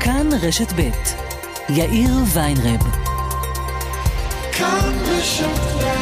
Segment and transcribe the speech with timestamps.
[0.00, 0.90] כאן רשת ב'
[1.68, 2.80] יאיר ויינרב.
[4.52, 5.99] כאן רשת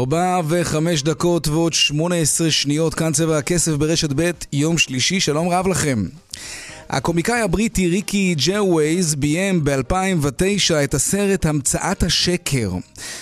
[0.00, 5.48] ארבע וחמש דקות ועוד שמונה עשרה שניות, כאן צבע הכסף ברשת ב', יום שלישי, שלום
[5.48, 6.04] רב לכם.
[6.90, 12.70] הקומיקאי הבריטי ריקי ג'רווייז ביים ב-2009 את הסרט המצאת השקר.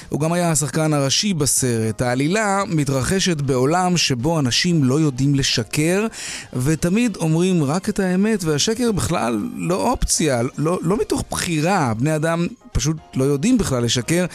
[0.09, 2.03] הוא גם היה השחקן הראשי בסרט.
[2.03, 6.07] העלילה מתרחשת בעולם שבו אנשים לא יודעים לשקר,
[6.53, 11.95] ותמיד אומרים רק את האמת, והשקר בכלל לא אופציה, לא, לא מתוך בחירה.
[11.95, 14.27] בני אדם פשוט לא יודעים בכלל לשקר,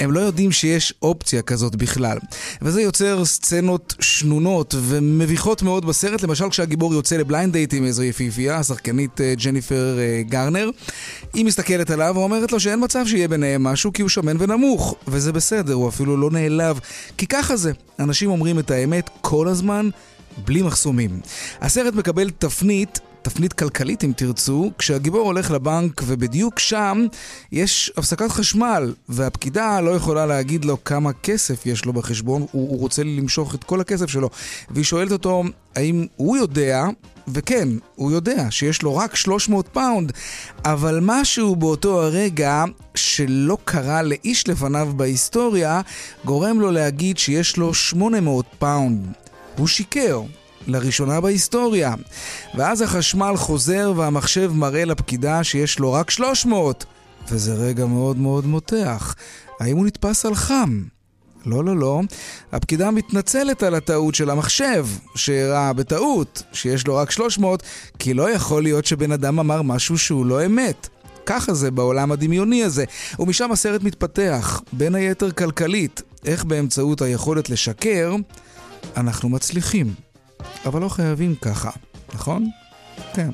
[0.00, 2.18] הם לא יודעים שיש אופציה כזאת בכלל.
[2.62, 8.56] וזה יוצר סצנות שנונות ומביכות מאוד בסרט, למשל כשהגיבור יוצא לבליינד דייט עם איזו יפיפייה,
[8.56, 10.70] השחקנית אה, ג'ניפר אה, גרנר.
[11.34, 15.32] היא מסתכלת עליו ואומרת לו שאין מצב שיהיה ביניהם משהו כי הוא שמן ונמוך, וזה
[15.32, 16.80] בסדר, הוא אפילו לא נעלב,
[17.16, 17.72] כי ככה זה.
[17.98, 19.88] אנשים אומרים את האמת כל הזמן,
[20.44, 21.20] בלי מחסומים.
[21.60, 27.06] הסרט מקבל תפנית תפנית כלכלית אם תרצו, כשהגיבור הולך לבנק ובדיוק שם
[27.52, 32.78] יש הפסקת חשמל והפקידה לא יכולה להגיד לו כמה כסף יש לו בחשבון, הוא, הוא
[32.78, 34.30] רוצה למשוך את כל הכסף שלו
[34.70, 35.44] והיא שואלת אותו
[35.76, 36.84] האם הוא יודע,
[37.28, 40.12] וכן, הוא יודע שיש לו רק 300 פאונד,
[40.64, 45.80] אבל משהו באותו הרגע שלא קרה לאיש לפניו בהיסטוריה
[46.24, 49.06] גורם לו להגיד שיש לו 800 פאונד.
[49.56, 50.20] הוא שיקר.
[50.66, 51.94] לראשונה בהיסטוריה.
[52.54, 56.84] ואז החשמל חוזר והמחשב מראה לפקידה שיש לו רק 300,
[57.28, 59.14] וזה רגע מאוד מאוד מותח.
[59.60, 60.82] האם הוא נתפס על חם?
[61.46, 62.00] לא, לא, לא.
[62.52, 67.62] הפקידה מתנצלת על הטעות של המחשב, שהראה בטעות שיש לו רק 300,
[67.98, 70.88] כי לא יכול להיות שבן אדם אמר משהו שהוא לא אמת.
[71.26, 72.84] ככה זה בעולם הדמיוני הזה.
[73.18, 78.14] ומשם הסרט מתפתח, בין היתר כלכלית, איך באמצעות היכולת לשקר,
[78.96, 79.94] אנחנו מצליחים.
[80.66, 81.70] אבל לא חייבים ככה,
[82.14, 82.46] נכון?
[83.14, 83.30] כן.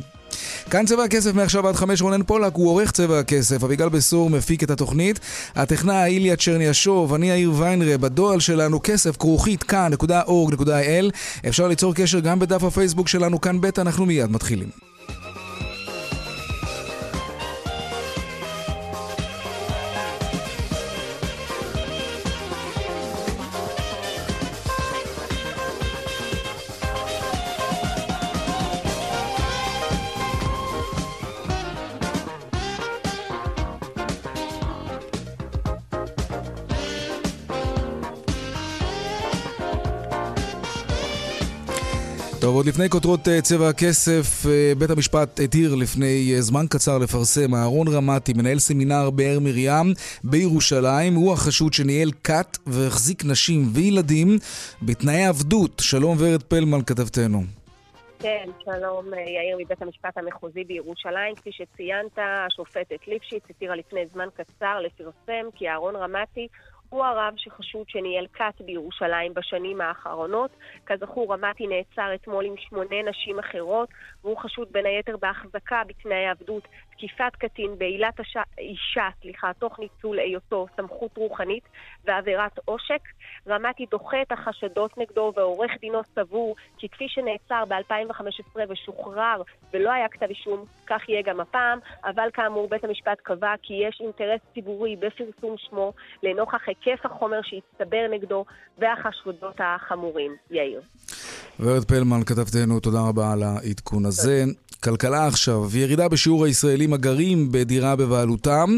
[0.70, 4.62] כאן צבע הכסף מעכשיו עד חמש רונן פולק הוא עורך צבע הכסף, אביגל בסור מפיק
[4.62, 5.20] את התוכנית,
[5.54, 11.10] הטכנאי איליה צ'רניאשוב, אני יאיר ויינרב, בדואל שלנו כסף כרוכית כאן.org.il
[11.48, 14.89] אפשר ליצור קשר גם בדף הפייסבוק שלנו כאן ב' אנחנו מיד מתחילים.
[42.40, 46.98] טוב, עוד לפני כותרות אה, צבע הכסף, אה, בית המשפט התיר לפני אה, זמן קצר
[46.98, 54.28] לפרסם, אהרון רמתי, מנהל סמינר באר מרים בירושלים, הוא החשוד שניהל כת והחזיק נשים וילדים
[54.82, 55.72] בתנאי עבדות.
[55.80, 57.42] שלום ורד פלמן, כתבתנו.
[58.18, 61.34] כן, שלום יאיר מבית המשפט המחוזי בירושלים.
[61.34, 66.48] כפי שציינת, השופטת ליפשיץ התירה לפני זמן קצר לפרסם כי אהרון רמתי
[66.90, 70.50] הוא הרב שחשוד שניהל כת בירושלים בשנים האחרונות.
[70.86, 73.88] כזכור, רמתי נעצר אתמול עם שמונה נשים אחרות,
[74.24, 76.68] והוא חשוד בין היתר בהחזקה בתנאי עבדות,
[77.00, 78.36] תקיפת קטין בעילת הש...
[78.58, 81.64] אישה, סליחה, תוך ניצול היותו סמכות רוחנית
[82.04, 83.00] ועבירת עושק.
[83.48, 90.08] רמתי דוחה את החשדות נגדו, ועורך דינו סבור כי כפי שנעצר ב-2015 ושוחרר ולא היה
[90.08, 94.96] כתב אישום, כך יהיה גם הפעם, אבל כאמור בית המשפט קבע כי יש אינטרס ציבורי
[94.96, 98.44] בפרסום שמו לנוכח היקף החומר שהצטבר נגדו
[98.78, 100.36] והחשדות החמורים.
[100.50, 100.80] יאיר.
[101.60, 104.44] ורד פלמן, כתבתנו, תודה רבה על העדכון הזה.
[104.84, 108.76] כלכלה עכשיו, ירידה בשיעור הישראלים הגרים בדירה בבעלותם.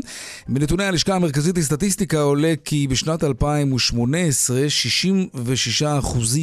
[0.49, 4.61] מנתוני הלשכה המרכזית לסטטיסטיקה עולה כי בשנת 2018
[5.81, 5.85] 66%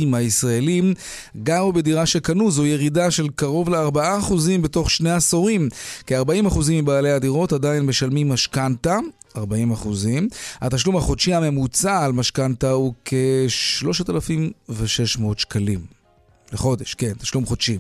[0.05, 0.93] מהישראלים
[1.43, 5.69] גרו בדירה שקנו, זו ירידה של קרוב ל-4% בתוך שני עשורים.
[6.07, 8.97] כ-40% מבעלי הדירות עדיין משלמים משכנתה,
[9.37, 10.27] 40 אחוזים.
[10.61, 15.98] התשלום החודשי הממוצע על משכנתה הוא כ-3,600 שקלים.
[16.53, 17.77] לחודש, כן, תשלום חודשי.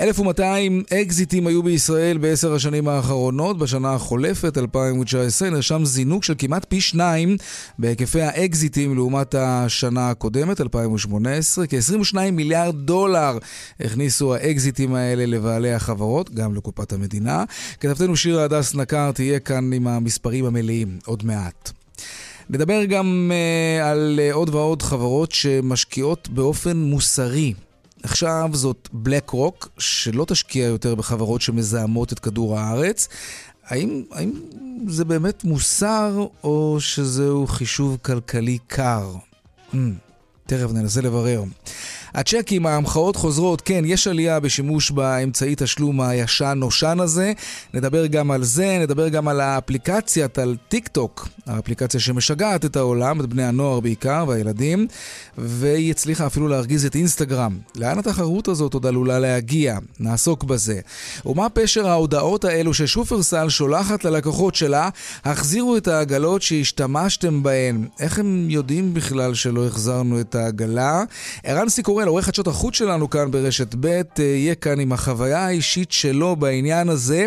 [0.00, 3.58] 1,200 אקזיטים היו בישראל בעשר השנים האחרונות.
[3.58, 7.36] בשנה החולפת, 2019, נרשם זינוק של כמעט פי שניים
[7.78, 11.66] בהיקפי האקזיטים לעומת השנה הקודמת, 2018.
[11.66, 13.38] כ-22 מיליארד דולר
[13.80, 17.44] הכניסו האקזיטים האלה לבעלי החברות, גם לקופת המדינה.
[17.80, 21.70] כתבתנו שירה הדס נקר תהיה כאן עם המספרים המלאים עוד מעט.
[22.50, 27.54] נדבר גם uh, על uh, עוד ועוד חברות שמשקיעות באופן מוסרי
[28.02, 33.08] עכשיו זאת בלק רוק, שלא תשקיע יותר בחברות שמזהמות את כדור הארץ.
[33.66, 34.32] האם, האם
[34.86, 39.14] זה באמת מוסר, או שזהו חישוב כלכלי קר?
[39.72, 39.76] Mm,
[40.46, 41.42] תכף ננסה לברר.
[42.14, 47.32] הצ'קים, ההמחאות חוזרות, כן, יש עלייה בשימוש באמצעי תשלום הישן-נושן הזה.
[47.74, 53.20] נדבר גם על זה, נדבר גם על האפליקציית, על טיק טוק, האפליקציה שמשגעת את העולם,
[53.20, 54.86] את בני הנוער בעיקר והילדים,
[55.38, 57.58] והיא הצליחה אפילו להרגיז את אינסטגרם.
[57.76, 59.78] לאן התחרות הזאת עוד עלולה להגיע?
[60.00, 60.80] נעסוק בזה.
[61.26, 64.88] ומה פשר ההודעות האלו ששופרסל שולחת ללקוחות שלה,
[65.24, 67.86] החזירו את העגלות שהשתמשתם בהן.
[68.00, 71.02] איך הם יודעים בכלל שלא החזרנו את העגלה?
[71.44, 75.46] ערן סיקורי שמואל, עורך חדשות החוץ שלנו כאן ברשת ב', אה, יהיה כאן עם החוויה
[75.46, 77.26] האישית שלו בעניין הזה.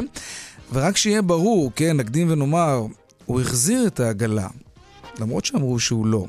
[0.74, 2.86] ורק שיהיה ברור, כן, נקדים ונאמר,
[3.26, 4.48] הוא החזיר את העגלה,
[5.20, 6.26] למרות שאמרו שהוא לא.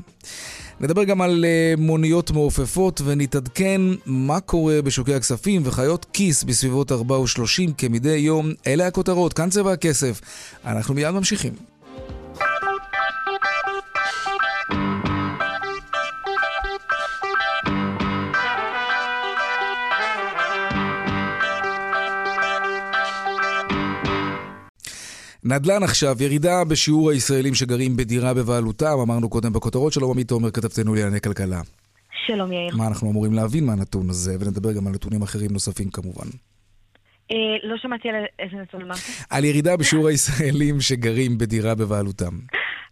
[0.79, 7.19] נדבר גם על uh, מוניות מעופפות ונתעדכן מה קורה בשוקי הכספים וחיות כיס בסביבות 4
[7.19, 8.51] ו-30 כמדי יום.
[8.67, 10.21] אלה הכותרות, כאן צבע הכסף.
[10.65, 11.53] אנחנו מיד ממשיכים.
[25.47, 30.95] נדל"ן עכשיו, ירידה בשיעור הישראלים שגרים בדירה בבעלותם, אמרנו קודם בכותרות, שלום עמית תומר, כתבתנו
[30.95, 31.61] לענייני כלכלה.
[32.25, 32.75] שלום יאיר.
[32.75, 36.25] מה אנחנו אמורים להבין מהנתון הזה, ונדבר גם על נתונים אחרים נוספים כמובן.
[37.31, 38.97] אה, לא שמעתי על איזה נתון אמרת.
[39.29, 42.33] על ירידה בשיעור הישראלים שגרים בדירה בבעלותם.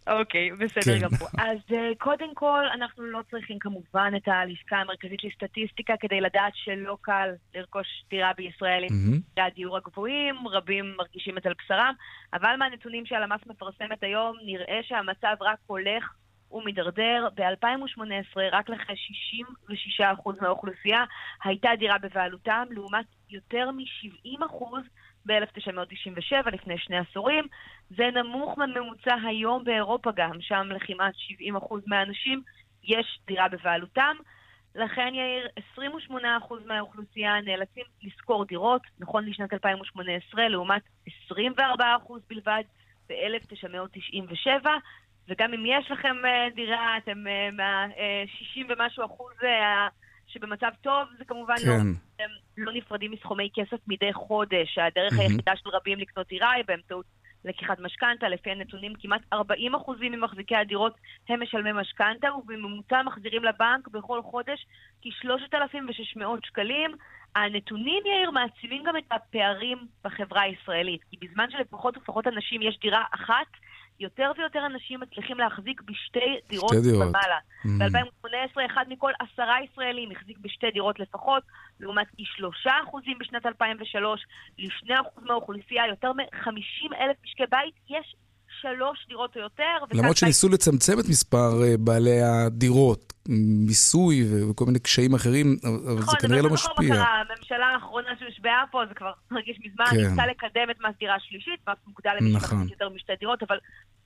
[0.06, 1.06] אוקיי, בסדר כן.
[1.06, 1.28] גמור.
[1.38, 6.96] אז uh, קודם כל, אנחנו לא צריכים כמובן את הלשכה המרכזית לסטטיסטיקה כדי לדעת שלא
[7.00, 9.42] קל לרכוש דירה בישראל עם mm-hmm.
[9.42, 11.94] הדיור הגבוהים, רבים מרגישים את על בשרם,
[12.32, 16.14] אבל מהנתונים שהלמ"ס מפרסמת היום, נראה שהמצב רק הולך
[16.50, 17.28] ומידרדר.
[17.34, 21.04] ב-2018 רק לכ-66% מהאוכלוסייה
[21.44, 24.64] הייתה דירה בבעלותם, לעומת יותר מ-70%
[25.26, 27.44] ב-1997, לפני שני עשורים.
[27.90, 32.42] זה נמוך מהממוצע היום באירופה גם, שם לכמעט 70% מהאנשים
[32.84, 34.16] יש דירה בבעלותם.
[34.74, 40.82] לכן, יאיר, 28% מהאוכלוסייה נאלצים לשכור דירות, נכון לשנת 2018, לעומת
[41.30, 41.32] 24%
[42.28, 42.62] בלבד
[43.08, 44.66] ב-1997.
[45.28, 49.34] וגם אם יש לכם אה, דירה, אתם אה, מה-60 אה, ומשהו אחוז
[50.34, 51.86] שבמצב טוב, זה כמובן לא, כן.
[52.18, 54.78] לא, הם לא נפרדים מסכומי כסף מדי חודש.
[54.78, 55.20] הדרך mm-hmm.
[55.20, 57.06] היחידה של רבים לקנות דירה היא באמצעות
[57.44, 58.28] לקיחת משכנתה.
[58.28, 59.36] לפי הנתונים, כמעט 40%
[60.00, 60.94] ממחזיקי הדירות
[61.28, 64.66] הם משלמי משכנתה, ובממוצע מחזירים לבנק בכל חודש
[65.02, 66.96] כ-3,600 שקלים.
[67.36, 71.00] הנתונים, יאיר, מעצימים גם את הפערים בחברה הישראלית.
[71.10, 73.46] כי בזמן שלפחות ופחות אנשים יש דירה אחת,
[74.00, 77.38] יותר ויותר אנשים מצליחים להחזיק בשתי דירות ומעלה.
[77.64, 77.68] Mm.
[77.78, 81.42] ב-2018, אחד מכל עשרה ישראלים החזיק בשתי דירות לפחות,
[81.80, 84.26] לעומת אי שלושה אחוזים בשנת 2003.
[84.58, 88.14] לשני אחוז מהאוכלוסייה, יותר מ-50 אלף משקי בית, יש
[88.64, 89.76] שלוש דירות או יותר.
[89.92, 90.54] למרות שניסו בית...
[90.60, 93.12] לצמצם את מספר אה, בעלי הדירות,
[93.66, 96.72] מיסוי וכל מיני קשיים אחרים, אבל נכון, זה כנראה לא משפיע.
[96.74, 100.10] נכון, אבל הממשלה האחרונה שהושבעה פה, זה כבר מרגיש מזמן, כן.
[100.10, 102.68] ניסה לקדם את מס דירה שלישית, מס מוגדל למי נכון.
[102.70, 103.56] יותר משתי דירות, אבל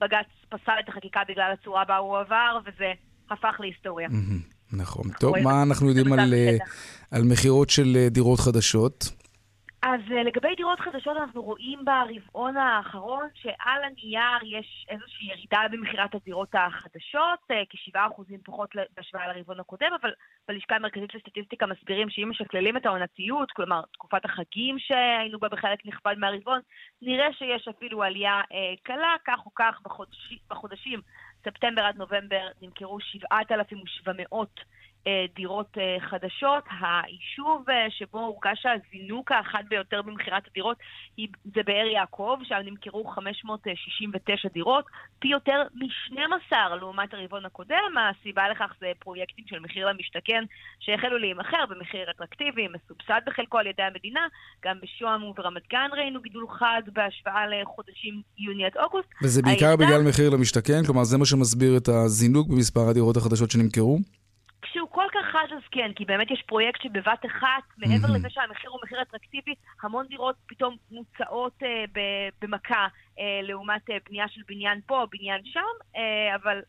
[0.00, 2.92] בג"ץ פסל את החקיקה בגלל הצורה בה הוא עבר, וזה
[3.30, 4.08] הפך להיסטוריה.
[4.72, 5.10] נכון.
[5.20, 6.56] טוב, מה אנחנו יודעים על, אה,
[7.10, 9.17] על מכירות של אה, דירות חדשות?
[9.82, 16.14] אז uh, לגבי דירות חדשות אנחנו רואים ברבעון האחרון שעל הנייר יש איזושהי ירידה במכירת
[16.14, 20.12] הדירות החדשות, uh, כ-7% פחות בהשוואה לרבעון הקודם, אבל
[20.48, 26.14] בלשכה המרכזית לסטטיסטיקה מסבירים שאם משקללים את העונתיות, כלומר תקופת החגים שהיינו בה בחלק נכבד
[26.18, 26.60] מהרבעון,
[27.02, 31.00] נראה שיש אפילו עלייה uh, קלה, כך או כך בחודש, בחודשים
[31.44, 34.64] ספטמבר עד נובמבר נמכרו 7,700 אה,
[35.36, 36.64] דירות אה, חדשות.
[36.80, 40.76] היישוב אה, שבו הורגש הזינוק האחד ביותר במכירת הדירות
[41.54, 44.84] זה באר יעקב, שם נמכרו 569 דירות,
[45.18, 47.94] פי יותר מ-12 לעומת הרבעון הקודם.
[48.10, 50.44] הסיבה לכך זה פרויקטים של מחיר למשתכן
[50.80, 54.26] שהחלו להימכר במחיר אטרקטיבי, מסובסד בחלקו על ידי המדינה.
[54.64, 59.08] גם בשוהם וברמת גן ראינו גידול חד בהשוואה לחודשים יוני עד אוגוסט.
[59.22, 59.86] וזה בעיקר הירידה...
[59.86, 60.84] בגלל מחיר למשתכן?
[60.86, 63.98] כלומר, זה מה שמסביר את הזינוק במספר הדירות החדשות שנמכרו?
[64.62, 68.70] כשהוא כל כך חד אז כן, כי באמת יש פרויקט שבבת אחת, מעבר לזה שהמחיר
[68.70, 71.84] הוא מחיר אטרקטיבי, המון דירות פתאום מוצאות אה,
[72.42, 72.86] במכה
[73.18, 75.60] אה, לעומת אה, בנייה של בניין פה, בניין שם,
[75.96, 76.60] אה, אבל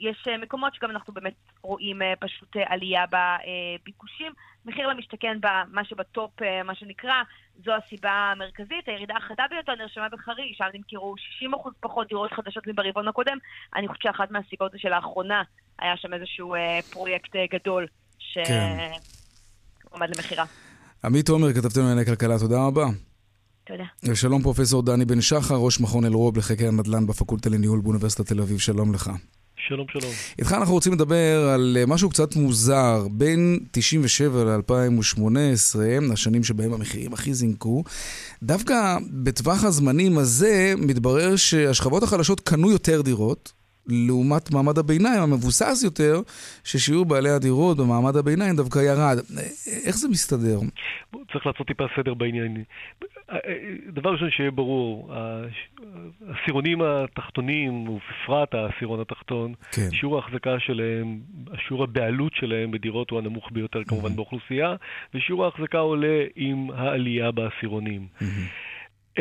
[0.00, 4.32] יש אה, מקומות שגם אנחנו באמת רואים אה, פשוט אה, עלייה בביקושים.
[4.64, 5.38] מחיר למשתכן,
[5.72, 6.30] מה שבטופ,
[6.64, 7.22] מה שנקרא,
[7.64, 8.88] זו הסיבה המרכזית.
[8.88, 11.14] הירידה החדה ביותר נרשמה בחריש, שם נמכרו
[11.66, 13.38] 60% פחות דירות חדשות מברבעון הקודם.
[13.76, 15.42] אני חושבת שאחת מהסיבות זה שלאחרונה
[15.78, 16.54] היה שם איזשהו
[16.90, 17.86] פרויקט גדול
[18.18, 20.12] שעומד כן.
[20.16, 20.44] למכירה.
[21.04, 22.86] עמית עומר, כתבתנו לענייני כלכלה, תודה רבה.
[23.64, 24.14] תודה.
[24.14, 28.58] שלום פרופסור דני בן שחר, ראש מכון אלרוב לחקר הנדל"ן בפקולטה לניהול באוניברסיטת תל אביב,
[28.58, 29.10] שלום לך.
[29.68, 30.12] שלום, שלום.
[30.38, 33.06] איתך אנחנו רוצים לדבר על אה, משהו קצת מוזר.
[33.10, 37.84] בין 97 ל-2018, השנים שבהם המחירים הכי זינקו,
[38.42, 43.52] דווקא בטווח הזמנים הזה מתברר שהשכבות החלשות קנו יותר דירות,
[43.88, 46.20] לעומת מעמד הביניים המבוסס יותר,
[46.64, 49.18] ששיעור בעלי הדירות במעמד הביניים דווקא ירד.
[49.86, 50.58] איך זה מסתדר?
[51.32, 52.64] צריך לעשות טיפה סדר בעניין.
[53.94, 55.12] דבר ראשון שיהיה ברור,
[56.28, 59.88] העשירונים התחתונים, ובפרט העשירון התחתון, כן.
[59.92, 61.20] שיעור ההחזקה שלהם,
[61.68, 64.16] שיעור הבעלות שלהם בדירות הוא הנמוך ביותר כמובן mm-hmm.
[64.16, 64.74] באוכלוסייה,
[65.14, 68.06] ושיעור ההחזקה עולה עם העלייה בעשירונים.
[68.20, 69.20] Mm-hmm.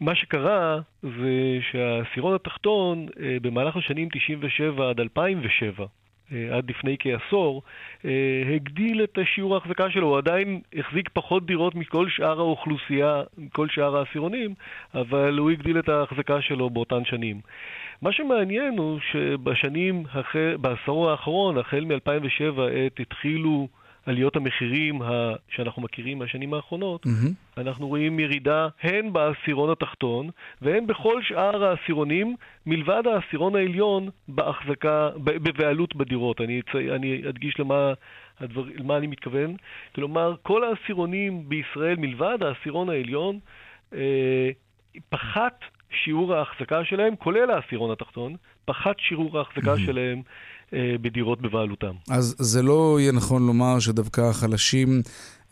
[0.00, 5.86] מה שקרה זה שהעשירון התחתון אה, במהלך השנים 97 עד 2007,
[6.32, 7.62] אה, עד לפני כעשור,
[8.04, 10.08] אה, הגדיל את שיעור ההחזקה שלו.
[10.08, 14.54] הוא עדיין החזיק פחות דירות מכל שאר האוכלוסייה, מכל שאר העשירונים,
[14.94, 17.40] אבל הוא הגדיל את ההחזקה שלו באותן שנים.
[18.02, 20.04] מה שמעניין הוא שבשנים,
[20.60, 23.68] בעשור האחרון, החל מ-2007, עת התחילו
[24.06, 25.32] עליות המחירים ה...
[25.48, 27.60] שאנחנו מכירים מהשנים האחרונות, mm-hmm.
[27.60, 30.30] אנחנו רואים ירידה הן בעשירון התחתון
[30.62, 32.36] והן בכל שאר העשירונים,
[32.66, 36.40] מלבד העשירון העליון בהחזקה, בבעלות בדירות.
[36.40, 36.60] אני,
[36.94, 37.92] אני אדגיש למה,
[38.40, 39.56] הדבר, למה אני מתכוון.
[39.94, 43.38] כלומר, כל העשירונים בישראל, מלבד העשירון העליון,
[43.94, 44.50] אה,
[45.08, 49.76] פחת שיעור ההחזקה שלהם, כולל העשירון התחתון, פחת שיעור ההחזקה.
[49.86, 50.22] שלהם
[50.72, 51.92] אה, בדירות בבעלותם.
[52.10, 54.88] אז זה לא יהיה נכון לומר שדווקא החלשים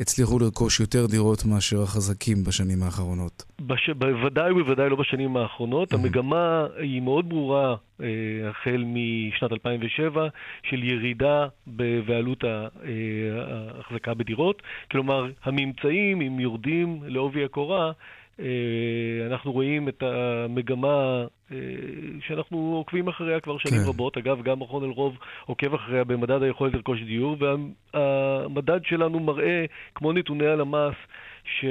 [0.00, 3.44] הצליחו לרכוש יותר דירות מאשר החזקים בשנים האחרונות.
[3.60, 3.90] בש...
[3.90, 5.92] בוודאי ובוודאי לא בשנים האחרונות.
[5.92, 8.06] המגמה היא מאוד ברורה אה,
[8.50, 10.28] החל משנת 2007
[10.70, 12.66] של ירידה בבעלות אה,
[13.76, 14.62] ההחזקה בדירות.
[14.90, 17.92] כלומר, הממצאים, אם יורדים לעובי הקורה,
[19.26, 21.56] אנחנו רואים את המגמה אה,
[22.26, 23.88] שאנחנו עוקבים אחריה כבר שנים כן.
[23.88, 24.16] רבות.
[24.16, 27.36] אגב, גם מכון אלרוב עוקב אחריה במדד היכולת לרכוש דיור,
[27.94, 29.64] והמדד שלנו מראה,
[29.94, 30.94] כמו נתוני הלמ"ס,
[31.44, 31.64] ש...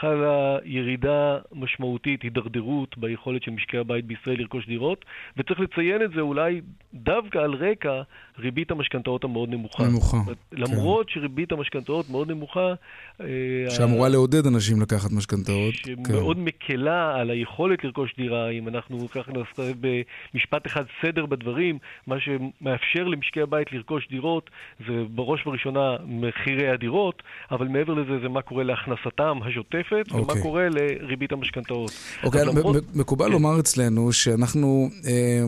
[0.00, 5.04] חלה ירידה משמעותית, הידרדרות ביכולת של משקי הבית בישראל לרכוש דירות,
[5.36, 6.60] וצריך לציין את זה אולי
[6.94, 8.02] דווקא על רקע
[8.38, 9.84] ריבית המשכנתאות המאוד נמוכה.
[9.84, 10.18] נמוכה.
[10.52, 11.12] למרות כן.
[11.14, 12.74] שריבית המשכנתאות מאוד נמוכה...
[13.20, 13.26] אה,
[13.70, 14.08] שאמורה ה...
[14.08, 15.74] לעודד אנשים לקחת משכנתאות.
[15.74, 16.44] שמאוד כן.
[16.44, 23.04] מקלה על היכולת לרכוש דירה, אם אנחנו ככה נעשה במשפט אחד סדר בדברים, מה שמאפשר
[23.04, 28.64] למשקי הבית לרכוש דירות זה בראש ובראשונה מחירי הדירות, אבל מעבר לזה זה מה קורה
[28.64, 30.04] להכנסתם השוטפת.
[30.08, 30.14] okay.
[30.14, 30.42] ומה אוקיי.
[30.42, 31.90] קורה לריבית המשכנתאות.
[32.24, 32.76] אוקיי, למרות...
[32.94, 33.32] מקובל כן.
[33.32, 35.44] לומר אצלנו שאנחנו אה,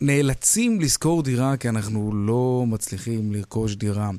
[0.00, 4.10] נאלצים לשכור דירה כי אנחנו לא מצליחים לרכוש דירה.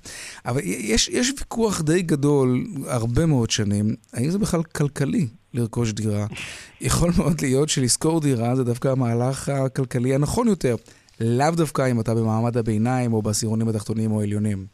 [0.46, 6.26] אבל יש, יש ויכוח די גדול, הרבה מאוד שנים, האם זה בכלל כלכלי לרכוש דירה?
[6.82, 10.76] יכול מאוד להיות שלשכור דירה זה דווקא המהלך הכלכלי הנכון יותר.
[11.20, 14.66] לאו דווקא אם אתה במעמד הביניים או בעשירונים התחתונים או העליונים.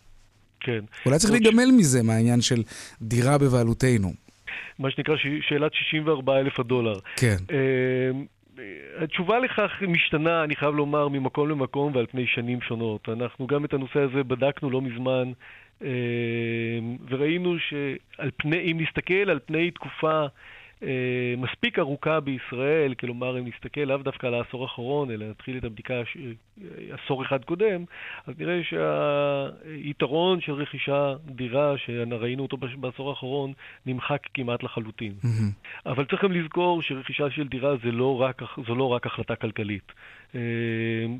[0.59, 0.79] כן.
[1.05, 1.73] אולי צריך להיגמל ש...
[1.77, 2.63] מזה, מהעניין של
[3.01, 4.13] דירה בבעלותנו.
[4.79, 5.27] מה שנקרא ש...
[5.50, 7.00] שאלת 64 אלף הדולר.
[7.15, 7.38] כן.
[9.00, 13.10] התשובה לכך משתנה, אני חייב לומר, ממקום למקום ועל פני שנים שונות.
[13.10, 15.31] אנחנו גם את הנושא הזה בדקנו לא מזמן,
[15.81, 15.88] אמ,
[17.10, 20.27] וראינו שעל פני, אם נסתכל על פני תקופה אה,
[21.38, 26.05] מספיק ארוכה בישראל, כלומר, אם נסתכל לאו דווקא על העשור האחרון, אלא נתחיל את הבדיקה
[26.05, 26.17] ש...
[26.91, 27.83] עשור אחד קודם,
[28.27, 33.53] אז נראה שהיתרון של רכישה דירה, שראינו אותו בעשור האחרון,
[33.85, 35.13] נמחק כמעט לחלוטין.
[35.21, 35.85] Mm-hmm.
[35.85, 39.91] אבל צריך גם לזכור שרכישה של דירה זה לא רק, זו לא רק החלטה כלכלית.
[40.35, 40.39] אה,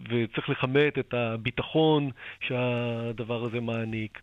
[0.04, 2.10] וצריך לכמת את הביטחון
[2.48, 4.20] שהדבר הזה מעניק.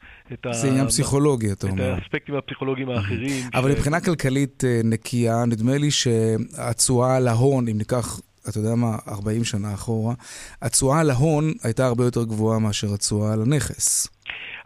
[0.50, 1.94] זה עניין פסיכולוגי, אתה אומר.
[1.94, 3.44] את האספקטים הפסיכולוגיים האחרים.
[3.54, 8.96] אבל מבחינה כלכלית אה, נקייה, נדמה לי שהתשואה על ההון, אם ניקח אתה יודע מה,
[9.08, 10.14] 40 שנה אחורה,
[10.62, 14.08] התשואה על ההון הייתה הרבה יותר גבוהה מאשר התשואה על הנכס.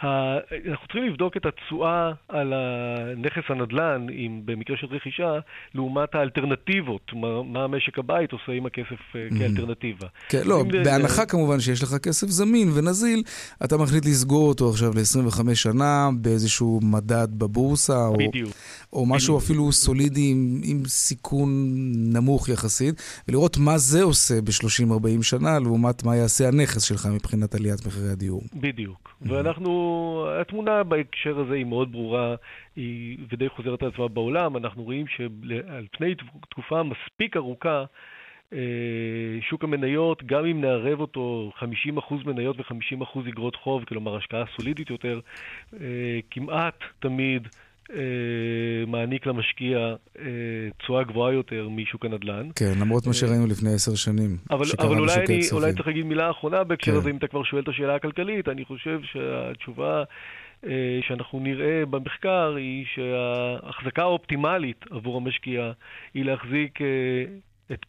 [0.03, 2.53] אנחנו צריכים לבדוק את התשואה על
[3.17, 5.39] נכס הנדל"ן, אם במקרה של רכישה,
[5.75, 9.39] לעומת האלטרנטיבות, מה, מה המשק הבית עושה עם הכסף mm-hmm.
[9.39, 10.07] כאלטרנטיבה.
[10.29, 13.23] כן, לא, בהנחה כמובן שיש לך כסף זמין ונזיל,
[13.65, 18.17] אתה מחליט לסגור אותו עכשיו ל-25 שנה באיזשהו מדד בבורסה, או,
[18.93, 19.39] או משהו.
[19.39, 21.49] אפילו סולידי עם, עם סיכון
[22.13, 27.87] נמוך יחסית, ולראות מה זה עושה ב-30-40 שנה, לעומת מה יעשה הנכס שלך מבחינת עליית
[27.87, 28.43] מחירי הדיור.
[28.55, 29.09] בדיוק.
[29.09, 29.33] Mm-hmm.
[29.33, 29.92] ואנחנו,
[30.41, 32.35] התמונה בהקשר הזה היא מאוד ברורה,
[32.77, 34.57] היא ודי חוזרת על עצמה בעולם.
[34.57, 36.15] אנחנו רואים שעל פני
[36.51, 37.85] תקופה מספיק ארוכה,
[38.53, 38.59] אה,
[39.41, 45.21] שוק המניות, גם אם נערב אותו 50% מניות ו-50% אגרות חוב, כלומר השקעה סולידית יותר,
[45.81, 47.49] אה, כמעט תמיד
[48.87, 49.79] מעניק למשקיע
[50.19, 50.25] אה,
[50.79, 52.49] תשואה גבוהה יותר משוק הנדל"ן.
[52.57, 54.37] כן, למרות מה אה, שראינו לפני עשר שנים.
[54.51, 56.99] אבל, אבל אולי, אני, אולי צריך להגיד מילה אחרונה בהקשר כן.
[56.99, 60.03] הזה, אם אתה כבר שואל את השאלה הכלכלית, אני חושב שהתשובה...
[61.09, 65.73] שאנחנו נראה במחקר היא שההחזקה האופטימלית עבור המשקיע
[66.15, 66.79] היא להחזיק
[67.73, 67.87] את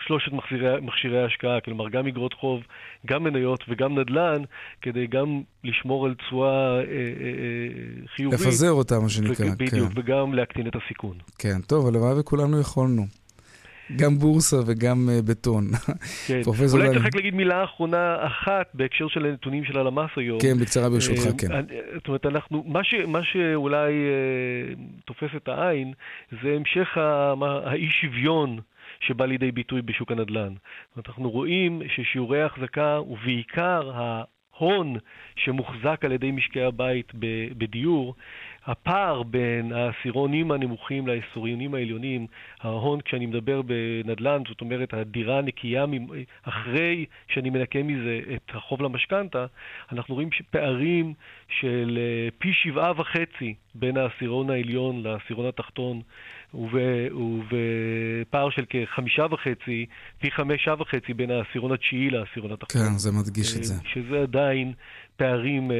[0.00, 2.60] שלושת מכשירי, מכשירי ההשקעה, כלומר גם אגרות חוב,
[3.06, 4.42] גם מניות וגם נדל"ן,
[4.82, 8.40] כדי גם לשמור על תשואה אה, אה, אה, חיובית.
[8.40, 9.46] לפזר אותה, מה שנקרא.
[9.58, 10.00] בדיוק, כן.
[10.00, 11.16] וגם להקטין את הסיכון.
[11.38, 13.06] כן, טוב, הלוואי וכולנו יכולנו.
[13.96, 15.64] גם בורסה וגם uh, בטון.
[16.26, 16.40] כן.
[16.46, 20.40] אולי צריך רק להגיד מילה אחרונה אחת בהקשר של הנתונים של הלמ"ס היום.
[20.40, 21.48] כן, בקצרה ברשותך, uh, כן.
[21.94, 25.92] זאת אומרת, אנחנו, מה, ש, מה שאולי uh, תופס את העין
[26.42, 26.96] זה המשך
[27.64, 28.58] האי-שוויון
[29.06, 30.54] שבא לידי ביטוי בשוק הנדל"ן.
[30.96, 34.96] אנחנו רואים ששיעורי ההחזקה, ובעיקר ההון
[35.36, 37.12] שמוחזק על ידי משקי הבית
[37.58, 38.14] בדיור,
[38.66, 42.26] הפער בין העשירונים הנמוכים לעשירונים העליונים,
[42.60, 45.84] ההון, כשאני מדבר בנדל"ן, זאת אומרת הדירה הנקייה,
[46.42, 49.46] אחרי שאני מנקה מזה את החוב למשכנתה,
[49.92, 51.14] אנחנו רואים פערים
[51.48, 56.00] של אה, פי שבעה וחצי בין העשירון העליון לעשירון התחתון.
[56.54, 59.86] ובפער של כחמישה וחצי,
[60.18, 62.82] פי חמישה וחצי בין העשירון התשיעי לעשירון התחתון.
[62.82, 63.74] כן, זה מדגיש את זה.
[63.74, 64.72] אה, שזה עדיין
[65.16, 65.76] פערים אה,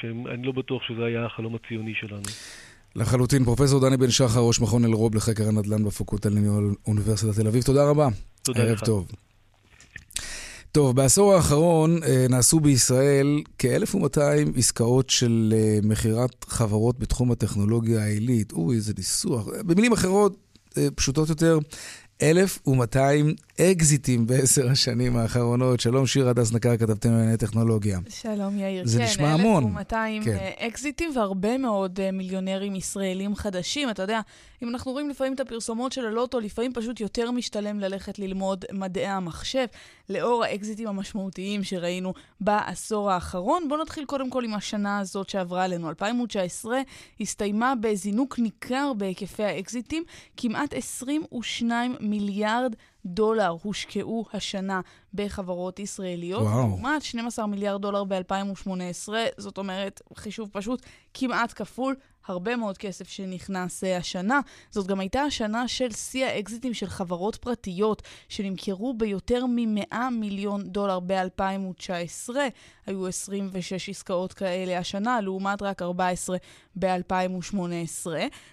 [0.00, 2.22] שאני לא בטוח שזה היה החלום הציוני שלנו.
[2.96, 3.44] לחלוטין.
[3.44, 7.90] פרופסור דני בן שחר, ראש מכון אלרוב לחקר הנדל"ן בפקולטה לניהול אוניברסיטת תל אביב, תודה
[7.90, 8.08] רבה.
[8.42, 8.78] תודה ערב לך.
[8.78, 9.08] ערב טוב.
[10.74, 18.52] טוב, בעשור האחרון אה, נעשו בישראל כ-1,200 עסקאות של אה, מכירת חברות בתחום הטכנולוגיה העילית.
[18.52, 19.46] אוי, איזה ניסוח.
[19.66, 20.36] במילים אחרות,
[20.78, 21.58] אה, פשוטות יותר,
[22.22, 25.80] 1,200 אקזיטים בעשר השנים האחרונות.
[25.80, 27.98] שלום, שיר הדס נקר, כתבתנו לענייני טכנולוגיה.
[28.08, 28.86] שלום, יאיר.
[28.86, 29.64] זה כן, נשמע המון.
[29.64, 30.50] 1,200 כן.
[30.58, 33.90] אקזיטים והרבה מאוד מיליונרים ישראלים חדשים.
[33.90, 34.20] אתה יודע,
[34.62, 39.06] אם אנחנו רואים לפעמים את הפרסומות של הלוטו, לפעמים פשוט יותר משתלם ללכת ללמוד מדעי
[39.06, 39.66] המחשב,
[40.08, 43.68] לאור האקזיטים המשמעותיים שראינו בעשור האחרון.
[43.68, 45.88] בואו נתחיל קודם כל עם השנה הזאת שעברה עלינו.
[45.88, 46.80] 2019
[47.20, 50.04] הסתיימה בזינוק ניכר בהיקפי האקזיטים,
[50.36, 52.74] כמעט 22 מיליארד
[53.06, 54.80] דולר הושקעו השנה
[55.14, 56.68] בחברות ישראליות, וואו.
[56.68, 60.82] לעומת 12 מיליארד דולר ב-2018, זאת אומרת, חישוב פשוט
[61.14, 61.94] כמעט כפול.
[62.26, 64.40] הרבה מאוד כסף שנכנס uh, השנה.
[64.70, 71.00] זאת גם הייתה השנה של שיא האקזיטים של חברות פרטיות, שנמכרו ביותר מ-100 מיליון דולר
[71.00, 72.30] ב-2019.
[72.86, 76.36] היו 26 עסקאות כאלה השנה, לעומת רק 14
[76.78, 78.06] ב-2018.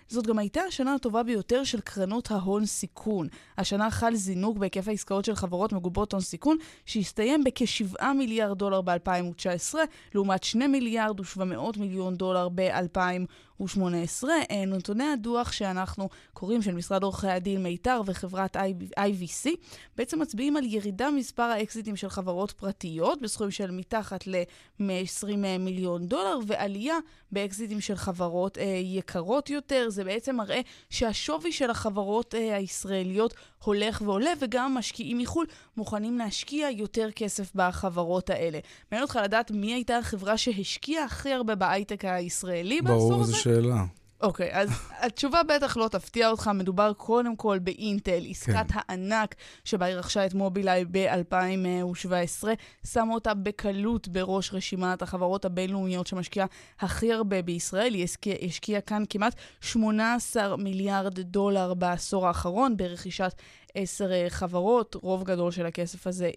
[0.07, 3.27] זאת גם הייתה השנה הטובה ביותר של קרנות ההון סיכון.
[3.57, 9.75] השנה חל זינוק בהיקף העסקאות של חברות מגובות הון סיכון, שהסתיים בכ-7 מיליארד דולר ב-2019,
[10.13, 14.23] לעומת 2 מיליארד ו-700 מיליון דולר ב-2018.
[14.51, 18.57] אה, נתוני הדוח שאנחנו קוראים של משרד עורכי הדין מיתר וחברת
[18.97, 19.49] IVC
[19.97, 26.39] בעצם מצביעים על ירידה במספר האקזיטים של חברות פרטיות בסכומים של מתחת ל-120 מיליון דולר
[26.47, 26.97] ועלייה
[27.31, 29.89] באקזיטים של חברות אה, יקרות יותר.
[29.89, 35.45] זה בעצם מראה שהשווי של החברות אה, הישראליות הולך ועולה, וגם משקיעים מחו"ל
[35.77, 38.59] מוכנים להשקיע יותר כסף בחברות האלה.
[38.91, 43.11] מעניין אותך לדעת מי הייתה החברה שהשקיעה הכי הרבה בהייטק הישראלי בעשור הזה?
[43.11, 43.85] ברור, זו שאלה.
[44.21, 48.79] אוקיי, okay, אז התשובה בטח לא תפתיע אותך, מדובר קודם כל באינטל, עסקת כן.
[48.87, 52.47] הענק שבה היא רכשה את מובילאיי ב-2017,
[52.85, 56.47] שמה אותה בקלות בראש רשימת החברות הבינלאומיות שמשקיעה
[56.79, 57.93] הכי הרבה בישראל.
[57.93, 63.33] היא השקיעה השקיע כאן כמעט 18 מיליארד דולר בעשור האחרון ברכישת
[63.75, 66.31] עשר אה, חברות, רוב גדול של הכסף הזה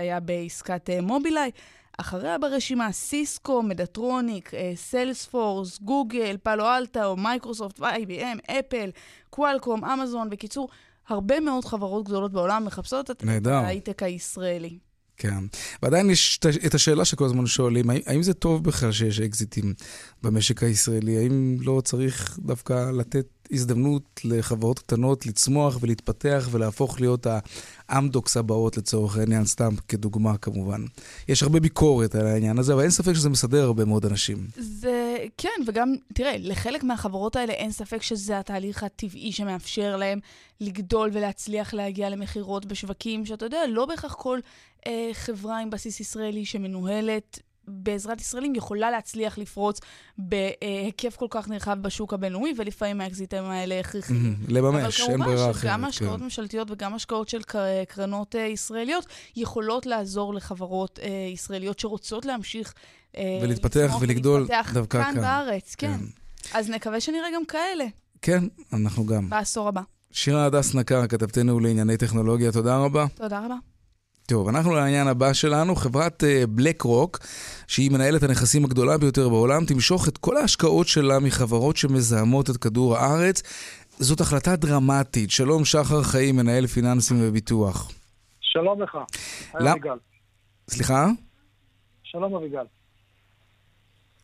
[0.00, 1.50] היה בעסקת אה, מובילאיי.
[1.98, 8.90] אחריה ברשימה סיסקו, מדטרוניק, סיילספורס, גוגל, פאלו אלטה, מייקרוסופט, IBM, אפל,
[9.30, 10.68] קוואלקום, אמזון, בקיצור,
[11.08, 14.78] הרבה מאוד חברות גדולות בעולם מחפשות את ההייטק הישראלי.
[15.16, 15.44] כן.
[15.82, 19.74] ועדיין יש את השאלה שכל הזמן שואלים, האם זה טוב בכלל שיש אקזיטים
[20.22, 21.18] במשק הישראלי?
[21.18, 27.26] האם לא צריך דווקא לתת הזדמנות לחברות קטנות לצמוח ולהתפתח ולהפוך להיות
[27.88, 30.84] האמדוקס הבאות לצורך העניין, סתם כדוגמה כמובן.
[31.28, 34.46] יש הרבה ביקורת על העניין הזה, אבל אין ספק שזה מסדר הרבה מאוד אנשים.
[34.56, 40.18] זה, כן, וגם, תראה, לחלק מהחברות האלה אין ספק שזה התהליך הטבעי שמאפשר להם
[40.60, 44.38] לגדול ולהצליח להגיע למכירות בשווקים, שאתה יודע, לא בהכרח כל
[44.86, 47.38] אה, חברה עם בסיס ישראלי שמנוהלת
[47.72, 49.80] בעזרת ישראלים יכולה להצליח לפרוץ
[50.18, 54.36] בהיקף כל כך נרחב בשוק הבינלאומי, ולפעמים האקזיטים האלה הכרחיים.
[54.48, 55.64] לממש, אין ברירה אחרת.
[55.64, 56.24] אבל כמובן שגם השקעות כן.
[56.24, 57.40] ממשלתיות וגם השקעות של
[57.88, 59.06] קרנות אה, ישראליות
[59.36, 62.74] יכולות לעזור לחברות אה, ישראליות שרוצות להמשיך
[63.16, 65.14] אה, ולהתפתח ולגדול דווקא כאן.
[65.14, 65.96] כאן בארץ, כן.
[65.98, 66.58] כן.
[66.58, 67.84] אז נקווה שנראה גם כאלה.
[68.22, 69.30] כן, אנחנו גם.
[69.30, 69.82] בעשור הבא.
[70.12, 73.06] שירה הדס נקר, כתבתנו לענייני טכנולוגיה, תודה רבה.
[73.14, 73.69] תודה רבה.
[74.30, 75.76] טוב, אנחנו לעניין הבא שלנו.
[75.76, 77.18] חברת בלק uh, רוק,
[77.66, 82.96] שהיא מנהלת הנכסים הגדולה ביותר בעולם, תמשוך את כל ההשקעות שלה מחברות שמזהמות את כדור
[82.96, 83.42] הארץ.
[83.98, 85.30] זאת החלטה דרמטית.
[85.30, 87.92] שלום, שחר חיים, מנהל פיננסים וביטוח.
[88.40, 88.98] שלום לך.
[89.54, 89.96] היי אביגל.
[90.70, 91.06] סליחה?
[92.02, 92.64] שלום אביגל.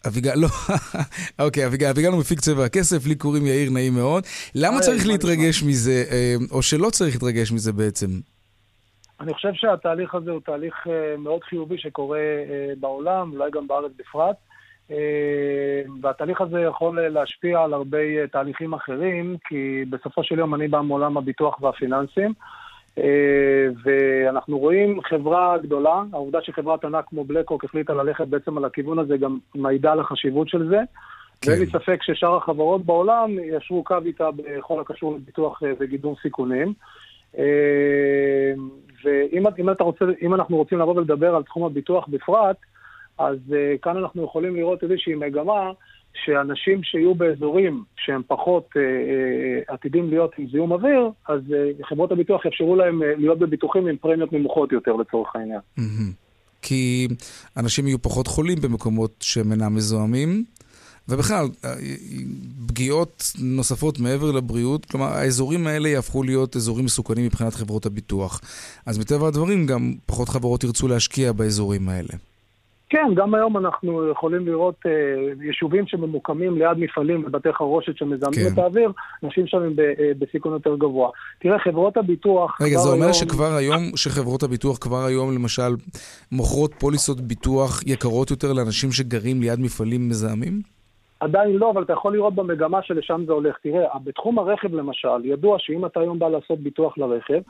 [0.07, 0.49] אביגל, לא,
[1.45, 4.25] אוקיי, אביגל, אביגל הוא מפיק צבע הכסף, לי קוראים יאיר, נעים מאוד.
[4.55, 8.21] למה צריך להתרגש מזה, אה, או שלא צריך להתרגש מזה בעצם?
[9.21, 13.93] אני חושב שהתהליך הזה הוא תהליך אה, מאוד חיובי שקורה אה, בעולם, אולי גם בארץ
[13.97, 14.37] בפרט.
[14.91, 14.97] אה,
[16.03, 21.17] והתהליך הזה יכול להשפיע על הרבה תהליכים אחרים, כי בסופו של יום אני בא מעולם
[21.17, 22.33] הביטוח והפיננסים,
[23.85, 29.17] ואנחנו רואים חברה גדולה, העובדה שחברת ענק כמו בלקרוק החליטה ללכת בעצם על הכיוון הזה
[29.17, 30.79] גם מעידה על החשיבות של זה.
[31.41, 31.51] כן.
[31.51, 36.73] ואין לי ספק ששאר החברות בעולם ישרו קו איתה בכל הקשור לביטוח וגידור סיכונים.
[39.07, 42.57] ואם אם רוצה, אם אנחנו רוצים לבוא ולדבר על תחום הביטוח בפרט,
[43.19, 45.73] אז uh, כאן אנחנו יכולים לראות איזושהי מגמה
[46.25, 52.13] שאנשים שיהיו באזורים שהם פחות uh, uh, עתידים להיות עם זיהום אוויר, אז uh, חברות
[52.13, 55.61] הביטוח יאפשרו להם uh, להיות בביטוחים עם פרמיות נמוכות יותר לצורך העניין.
[56.63, 57.09] כי
[57.57, 60.45] אנשים יהיו פחות חולים במקומות שהם אינם מזוהמים.
[61.09, 61.75] ובכלל, אה,
[62.67, 68.41] פגיעות נוספות מעבר לבריאות, כלומר, האזורים האלה יהפכו להיות אזורים מסוכנים מבחינת חברות הביטוח.
[68.87, 72.13] אז מטבע הדברים, גם פחות חברות ירצו להשקיע באזורים האלה.
[72.89, 74.91] כן, גם היום אנחנו יכולים לראות אה,
[75.47, 78.53] יישובים שממוקמים ליד מפעלים ובתי חרושת שמזהמים כן.
[78.53, 78.93] את האוויר,
[79.25, 81.11] אנשים שם הם ב, אה, בסיכון יותר גבוה.
[81.39, 82.61] תראה, חברות הביטוח...
[82.61, 83.13] רגע, זה אומר היום...
[83.13, 85.75] שכבר היום, שחברות הביטוח כבר היום למשל
[86.33, 90.76] מוכרות פוליסות ביטוח יקרות יותר לאנשים שגרים ליד מפעלים מזהמים?
[91.21, 93.57] עדיין לא, אבל אתה יכול לראות במגמה שלשם זה הולך.
[93.63, 97.41] תראה, בתחום הרכב למשל, ידוע שאם אתה היום בא לעשות ביטוח לרכב,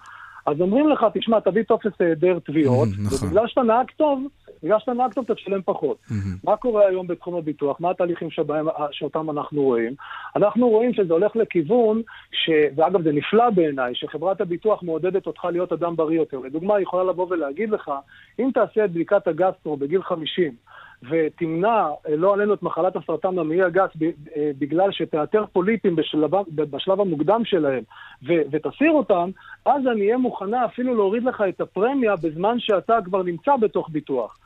[0.47, 3.29] אז אומרים לך, תשמע, תביא טופס היעדר תביעות, נכון.
[3.29, 4.23] ובגלל שאתה נהג טוב,
[4.63, 5.99] בגלל שאתה נהג טוב אתה תשלם פחות.
[6.45, 7.81] מה קורה היום בתחום הביטוח?
[7.81, 9.95] מה התהליכים שבהם, שאותם אנחנו רואים?
[10.37, 12.03] אנחנו רואים שזה הולך לכיוון,
[12.33, 12.51] ש...
[12.77, 16.39] ואגב זה נפלא בעיניי, שחברת הביטוח מעודדת אותך להיות אדם בריא יותר.
[16.39, 17.91] לדוגמה, היא יכולה לבוא ולהגיד לך,
[18.39, 20.55] אם תעשה את בדיקת הגסטרו בגיל 50,
[21.09, 23.91] ותמנע, אה, לא עלינו, את מחלת הסרטן המעי הגס
[24.37, 27.83] אה, בגלל שתאתר פוליפים בשלב, בשלב המוקדם שלהם
[28.29, 29.31] ו, ותסיר אותם,
[29.65, 34.39] אז אני אהיה מוכנה אפילו להוריד לך את הפרמיה בזמן שאתה כבר נמצא בתוך ביטוח.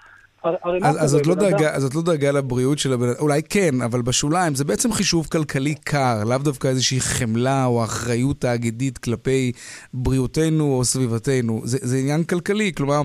[0.83, 4.03] אז, זאת לא דאגה, אז זאת לא דאגה לבריאות של הבן אדם, אולי כן, אבל
[4.03, 9.53] בשוליים זה בעצם חישוב כלכלי קר, לאו דווקא איזושהי חמלה או אחריות תאגידית כלפי
[9.95, 11.61] בריאותנו או סביבתנו.
[11.65, 13.01] זה, זה עניין כלכלי, כלומר,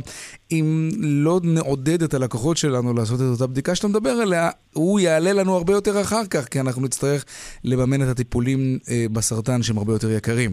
[0.52, 5.34] אם לא נעודד את הלקוחות שלנו לעשות את אותה בדיקה שאתה מדבר עליה, הוא יעלה
[5.34, 7.26] לנו הרבה יותר אחר כך, כי אנחנו נצטרך
[7.64, 10.52] לממן את הטיפולים אה, בסרטן שהם הרבה יותר יקרים.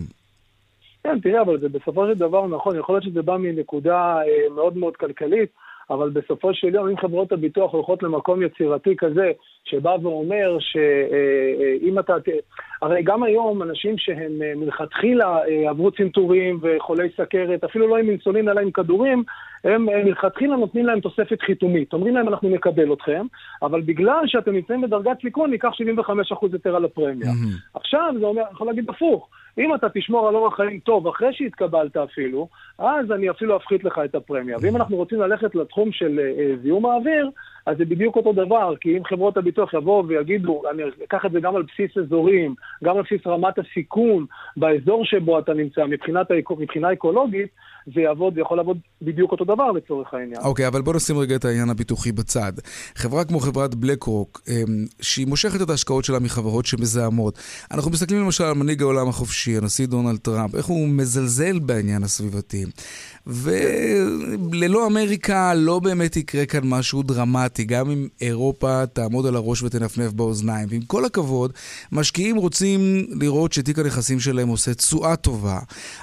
[1.04, 4.76] כן, תראה, אבל זה בסופו של דבר נכון, יכול להיות שזה בא מנקודה אה, מאוד
[4.76, 5.50] מאוד כלכלית.
[5.92, 9.30] אבל בסופו של יום, אם חברות הביטוח הולכות למקום יצירתי כזה,
[9.64, 12.14] שבא ואומר שאם אתה...
[12.82, 18.10] הרי גם היום אנשים שהם אה, מלכתחילה אה, עברו צנתורים וחולי סכרת, אפילו לא עם
[18.10, 19.22] אינסולין אלא עם כדורים,
[19.64, 21.92] הם מלכתחילה נותנים להם תוספת חיתומית.
[21.92, 23.26] אומרים להם, אנחנו נקבל אתכם,
[23.62, 27.30] אבל בגלל שאתם נמצאים בדרגת סיכון, ניקח 75% יותר על הפרמיה.
[27.30, 27.78] Mm-hmm.
[27.80, 29.28] עכשיו זה אומר, יכול להגיד הפוך.
[29.58, 34.00] אם אתה תשמור על אורח חיים טוב אחרי שהתקבלת אפילו, אז אני אפילו אפחית לך
[34.04, 34.56] את הפרמיה.
[34.60, 37.30] ואם אנחנו רוצים ללכת לתחום של uh, זיהום האוויר,
[37.66, 41.40] אז זה בדיוק אותו דבר, כי אם חברות הביטוח יבואו ויגידו, אני אקח את זה
[41.40, 46.26] גם על בסיס אזורים, גם על בסיס רמת הסיכון באזור שבו אתה נמצא מבחינת,
[46.58, 47.48] מבחינה אקולוגית,
[47.94, 50.40] זה יעבוד, זה יכול לעבוד בדיוק אותו דבר לצורך העניין.
[50.44, 52.52] אוקיי, okay, אבל בוא נשים רגע את העניין הביטוחי בצד.
[52.94, 53.70] חברה כמו חברת
[54.06, 54.54] רוק, אמ,
[55.00, 57.38] שהיא מושכת את ההשקעות שלה מחברות שמזהמות.
[57.70, 62.64] אנחנו מסתכלים למשל על מנהיג העולם החופשי, הנשיא דונלד טראמפ, איך הוא מזלזל בעניין הסביבתי.
[63.26, 70.12] וללא אמריקה לא באמת יקרה כאן משהו דרמטי, גם אם אירופה תעמוד על הראש ותנפנף
[70.12, 70.68] באוזניים.
[70.70, 71.52] ועם כל הכבוד,
[71.92, 75.58] משקיעים רוצים לראות שתיק הנכסים שלהם עושה תשואה טובה.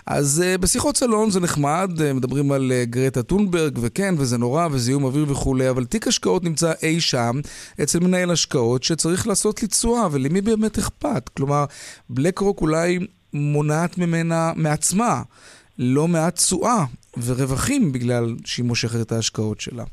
[0.06, 4.68] אז uh, בשיחות סלון זה נחמד, uh, מדברים על uh, גרטה טונברג, וכן, וזה נורא,
[4.72, 7.40] וזיהום אוויר וכולי, אבל תיק השקעות נמצא אי שם,
[7.84, 11.30] אצל מנהל השקעות, שצריך לעשות לי תשואה, ולמי באמת אכפת?
[11.30, 11.66] כלומר,
[12.10, 13.00] בלק רוק אולי
[13.34, 15.22] מונעת ממנה, מעצמה,
[15.80, 16.86] לא מעט תשואה
[17.26, 19.84] ורווחים בגלל שהיא מושכת את ההשקעות שלה.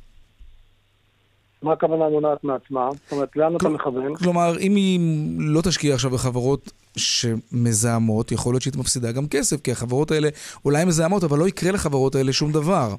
[1.62, 2.88] מה הכוונה מונעת מעצמה?
[2.92, 4.14] זאת אומרת, לאן אתה מכוון?
[4.14, 5.00] כלומר, אם היא
[5.38, 10.28] לא תשקיע עכשיו בחברות שמזהמות, יכול להיות שהיא מפסידה גם כסף, כי החברות האלה
[10.64, 12.94] אולי מזהמות, אבל לא יקרה לחברות האלה שום דבר.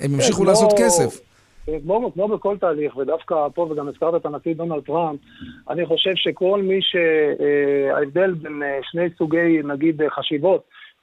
[0.00, 1.20] הם ימשיכו לעשות כסף.
[1.82, 5.20] כמו, כמו בכל תהליך, ודווקא פה, וגם הזכרת את הנשיא דונלד טראמפ,
[5.70, 10.62] אני חושב שכל מי שההבדל בין אה, שני סוגי, נגיד, חשיבות,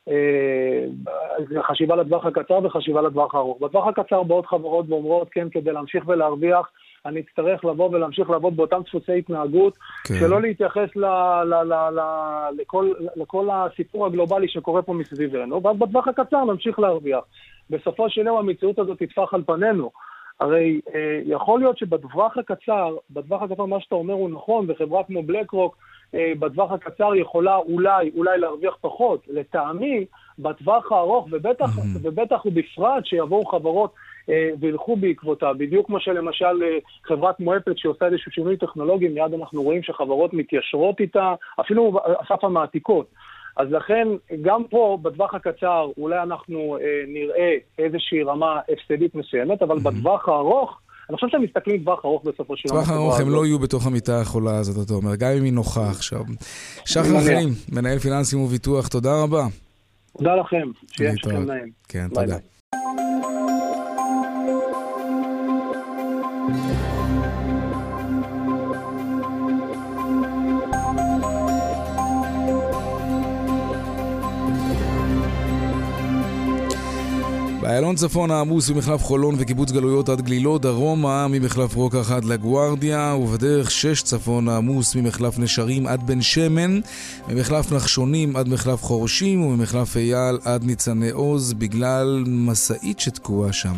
[0.09, 3.61] אה, חשיבה לטווח הקצר וחשיבה לטווח הארוך.
[3.61, 6.69] בטווח הקצר באות חברות ואומרות, כן, כדי להמשיך ולהרוויח,
[7.05, 10.15] אני אצטרך לבוא ולהמשיך לעבוד באותם דפוסי התנהגות, כן.
[10.19, 11.05] שלא להתייחס ל,
[11.43, 12.01] ל, ל, ל,
[12.61, 17.23] לכל, לכל הסיפור הגלובלי שקורה פה מסביבנו, ואז בטווח הקצר נמשיך להרוויח.
[17.69, 19.91] בסופו של יום המציאות הזאת תטפח על פנינו.
[20.39, 25.23] הרי אה, יכול להיות שבטווח הקצר, בטווח הקצר מה שאתה אומר הוא נכון, וחברה כמו
[25.23, 25.77] בלק רוק
[26.15, 29.23] אה, בטווח הקצר יכולה אולי, אולי להרוויח פחות.
[29.27, 30.05] לטעמי,
[30.39, 31.99] בטווח הארוך, ובטח, mm-hmm.
[32.01, 33.93] ובטח ובפרט שיבואו חברות
[34.29, 39.33] אה, וילכו בעקבותה, בדיוק כמו שלמשל אה, חברת כמו אפל שעושה איזשהו שינוי טכנולוגי, מיד
[39.33, 43.07] אנחנו רואים שחברות מתיישרות איתה, אפילו אסף המעתיקות.
[43.57, 44.07] אז לכן,
[44.41, 49.79] גם פה, בטווח הקצר, אולי אנחנו אה, נראה איזושהי רמה הפסדית מסוימת, אבל mm-hmm.
[49.79, 52.79] בטווח הארוך, אני חושב שהם מסתכלים טווח ארוך בסופו של דבר.
[52.79, 55.89] טווח ארוך הם לא יהיו בתוך המיטה החולה הזאת, אתה אומר, גם אם היא נוחה
[55.89, 56.23] עכשיו.
[56.85, 59.43] שחר חיים, מנהל פיננסים וביטוח, תודה רבה.
[60.17, 61.69] תודה לכם, שיהיה המשך נעים.
[61.87, 62.37] כן, תודה.
[77.79, 83.71] איילון צפון העמוס ממחלף חולון וקיבוץ גלויות עד גלילות, דרומה ממחלף רוקח עד לגוארדיה, ובדרך
[83.71, 86.79] שש צפון העמוס ממחלף נשרים עד בן שמן,
[87.27, 93.75] ממחלף נחשונים עד מחלף חורשים, וממחלף אייל עד ניצני עוז, בגלל משאית שתקועה שם.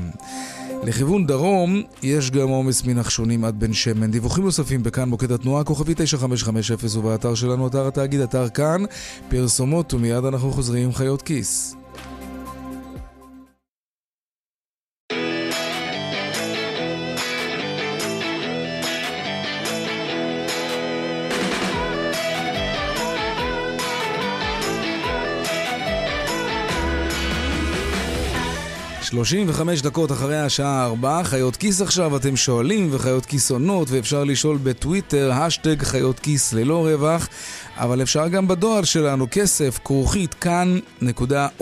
[0.83, 4.11] לכיוון דרום יש גם עומס מנחשונים עד בן שמן.
[4.11, 8.83] דיווחים נוספים בכאן מוקד התנועה, כוכבי 9550 ובאתר שלנו, אתר התאגיד, אתר כאן,
[9.29, 11.80] פרסומות ומיד אנחנו חוזרים עם חיות כיס.
[29.11, 34.57] 35 דקות אחרי השעה 4, חיות כיס עכשיו, אתם שואלים, וחיות כיס עונות, ואפשר לשאול
[34.63, 37.27] בטוויטר, האשטג חיות כיס ללא רווח,
[37.77, 41.57] אבל אפשר גם בדואר שלנו, כסף, כרוכית, כאן.org.il.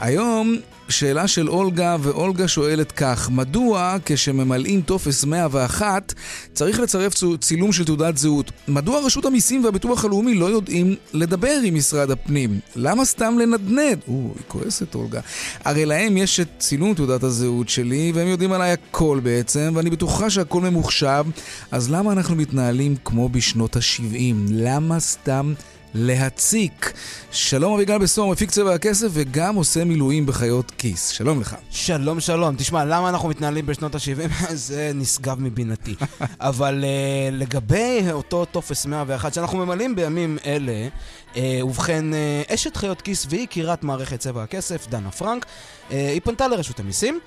[0.00, 0.56] היום
[0.88, 6.14] שאלה של אולגה, ואולגה שואלת כך: מדוע כשממלאים טופס 101
[6.52, 8.50] צריך לצרף צילום של תעודת זהות?
[8.68, 12.60] מדוע רשות המיסים והביטוח הלאומי לא יודעים לדבר עם משרד הפנים?
[12.76, 13.98] למה סתם לנדנד?
[14.08, 15.20] או, היא כועסת אולגה.
[15.64, 20.30] הרי להם יש את צילום תעודת הזהות שלי, והם יודעים עליי הכל בעצם, ואני בטוחה
[20.30, 21.24] שהכל ממוחשב,
[21.70, 24.34] אז למה אנחנו מתנהלים כמו בשנות ה-70?
[24.50, 25.54] למה סתם...
[25.98, 26.92] להציק.
[27.30, 31.08] שלום אביגל בסור, מפיק צבע הכסף וגם עושה מילואים בחיות כיס.
[31.08, 31.56] שלום לך.
[31.70, 32.56] שלום, שלום.
[32.56, 34.32] תשמע, למה אנחנו מתנהלים בשנות ה-70?
[34.54, 35.94] זה נשגב מבינתי.
[36.40, 40.88] אבל uh, לגבי אותו טופס 101 שאנחנו ממלאים בימים אלה,
[41.34, 46.20] uh, ובכן, uh, אשת חיות כיס והיא קירת מערכת צבע הכסף, דנה פרנק, uh, היא
[46.24, 47.20] פנתה לרשות המיסים.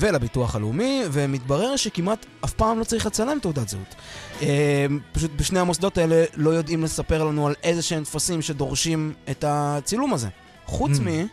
[0.00, 3.94] ולביטוח הלאומי, ומתברר שכמעט אף פעם לא צריך לצלם תעודת זהות.
[4.42, 9.44] אה, פשוט בשני המוסדות האלה לא יודעים לספר לנו על איזה שהם טפסים שדורשים את
[9.48, 10.28] הצילום הזה.
[10.66, 11.02] חוץ mm.
[11.02, 11.26] מ...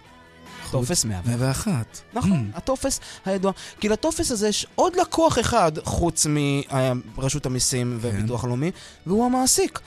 [0.71, 2.01] טופס 101.
[2.13, 2.57] נכון, mm.
[2.57, 3.51] הטופס הידוע.
[3.79, 8.47] כי לטופס הזה יש עוד לקוח אחד חוץ מרשות המיסים וביטוח כן.
[8.47, 8.71] לאומי,
[9.07, 9.79] והוא המעסיק.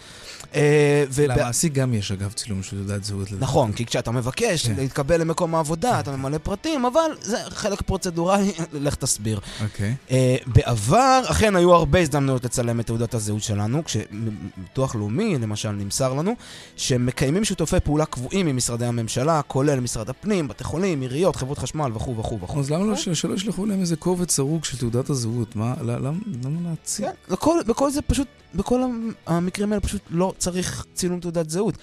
[0.55, 3.29] אה, למעסיק גם יש אגב צילום של תעודת זהות.
[3.39, 4.75] נכון, כי כשאתה מבקש כן.
[4.77, 9.41] להתקבל למקום העבודה, אתה ממלא פרטים, אבל זה חלק פרוצדורלי, לך תסביר.
[9.63, 9.95] אוקיי.
[10.11, 16.15] אה, בעבר, אכן היו הרבה הזדמנויות לצלם את תעודת הזהות שלנו, כשביטוח לאומי, למשל, נמסר
[16.15, 16.35] לנו,
[16.77, 21.91] שמקיימים שותפי פעולה קבועים עם משרדי הממשלה, כולל משרד הפנים, בתי חולים, עיריות, חברות חשמל
[21.95, 22.61] וכו' וכו' וכו'.
[22.61, 25.57] אז למה לא שלא ישלחו להם איזה קובץ סרוג של תעודת הזהות?
[25.57, 27.07] מה, למה להציג?
[27.07, 27.35] כן,
[27.67, 28.83] וכל זה פשוט, בכל
[29.27, 31.75] המקרים האלה פשוט לא צריך צילום תעודת זהות.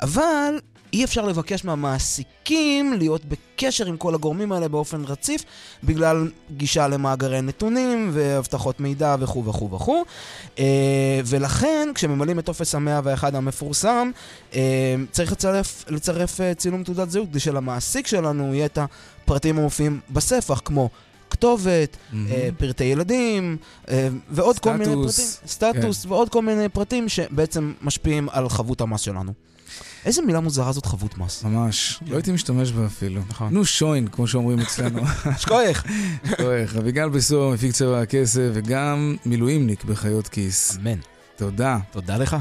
[0.00, 0.58] אבל
[0.92, 5.44] אי אפשר לבקש מהמעסיקים להיות בקשר עם כל הגורמים האלה באופן רציף,
[5.84, 10.04] בגלל גישה למאגרי נתונים ואבטחות מידע וכו' וכו' וכו'.
[10.58, 14.10] אה, ולכן, כשממלאים את טופס המאה ואחד המפורסם,
[14.54, 20.00] אה, צריך לצרף, לצרף אה, צילום תעודת זהות, כדי שלמעסיק שלנו יהיה את הפרטים המופיעים
[20.10, 20.88] בספח, כמו
[21.30, 22.14] כתובת, mm-hmm.
[22.30, 23.56] אה, פרטי ילדים,
[23.88, 26.12] אה, ועוד סטטוס, כל מיני פרטים, סטטוס, כן.
[26.12, 29.32] ועוד כל מיני פרטים שבעצם משפיעים על חבות המס שלנו.
[30.04, 31.44] איזה מילה מוזרה זאת חבות מס.
[31.44, 33.22] ממש, לא הייתי משתמש בה אפילו.
[33.28, 33.54] נכון.
[33.54, 35.00] נו שוין, כמו שאומרים אצלנו.
[35.40, 35.84] שכוייך.
[36.30, 36.76] שכוייך.
[36.76, 40.76] אביגל בסור, מפיק צבע הכסף, וגם מילואימניק בחיות כיס.
[40.76, 40.98] אמן.
[41.36, 41.78] תודה.
[41.92, 42.36] תודה לך.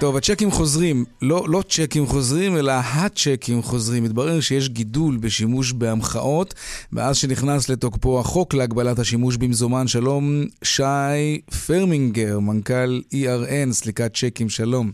[0.00, 4.04] טוב, הצ'קים חוזרים, לא, לא צ'קים חוזרים, אלא הצ'קים חוזרים.
[4.04, 6.54] מתברר שיש גידול בשימוש בהמחאות
[6.92, 9.86] מאז שנכנס לתוקפו החוק להגבלת השימוש במזומן.
[9.86, 10.24] שלום,
[10.64, 14.92] שי פרמינגר, מנכ"ל ERN, סליקת צ'קים, שלום.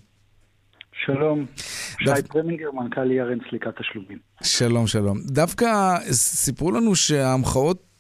[1.04, 1.46] שלום,
[1.98, 4.18] שי פרמינגר, מנכ"ל ERN, סליקת תשלומים.
[4.42, 5.18] שלום, שלום.
[5.24, 7.95] דווקא סיפרו לנו שההמחאות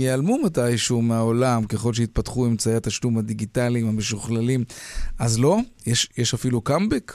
[0.00, 4.60] ייעלמו מתישהו מהעולם ככל שיתפתחו אמצעי התשלום הדיגיטליים המשוכללים.
[5.20, 5.56] אז לא?
[5.86, 7.12] יש, יש אפילו קאמבק?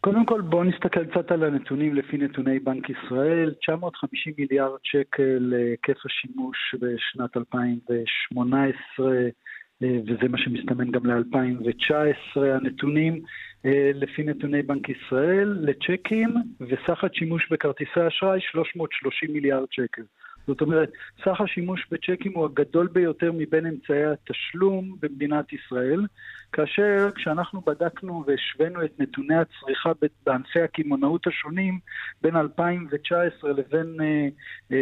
[0.00, 6.00] קודם כל בואו נסתכל קצת על הנתונים לפי נתוני בנק ישראל, 950 מיליארד שקל היקף
[6.06, 9.28] השימוש בשנת 2018 אה,
[9.82, 12.40] וזה מה שמסתמן גם ל-2019.
[12.40, 13.20] הנתונים
[13.66, 20.02] אה, לפי נתוני בנק ישראל לצ'קים וסך השימוש בכרטיסי אשראי 330 מיליארד שקל.
[20.46, 20.92] זאת אומרת,
[21.24, 26.06] סך השימוש בצ'קים הוא הגדול ביותר מבין אמצעי התשלום במדינת ישראל,
[26.52, 29.92] כאשר כשאנחנו בדקנו והשווינו את נתוני הצריכה
[30.26, 31.78] בענפי הקמעונאות השונים
[32.22, 34.74] בין 2019 לבין uh, uh,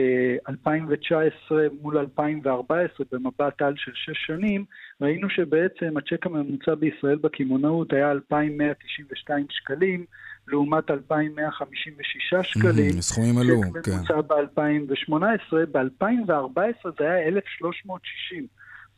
[0.48, 4.64] 2019 מול 2014 במבט על של שש שנים,
[5.00, 10.04] ראינו שבעצם הצ'ק הממוצע בישראל בקמעונאות היה 2,192 שקלים,
[10.48, 13.00] לעומת 2,156 שקלים.
[13.00, 13.92] סכומים עלו, כן.
[13.92, 18.46] ממוצע ב-2018, ב-2014 זה היה 1,360.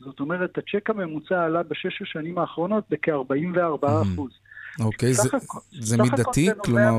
[0.01, 4.31] זאת אומרת, הצ'ק הממוצע עלה בשש השנים האחרונות בכ-44 אחוז.
[4.81, 5.13] אוקיי,
[5.71, 6.49] זה, מידתי?
[6.65, 6.93] כלומר...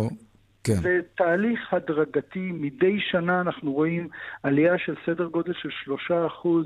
[0.63, 0.81] כן.
[0.81, 4.07] זה תהליך הדרגתי, מדי שנה אנחנו רואים
[4.43, 6.65] עלייה של סדר גודל של שלושה אחוז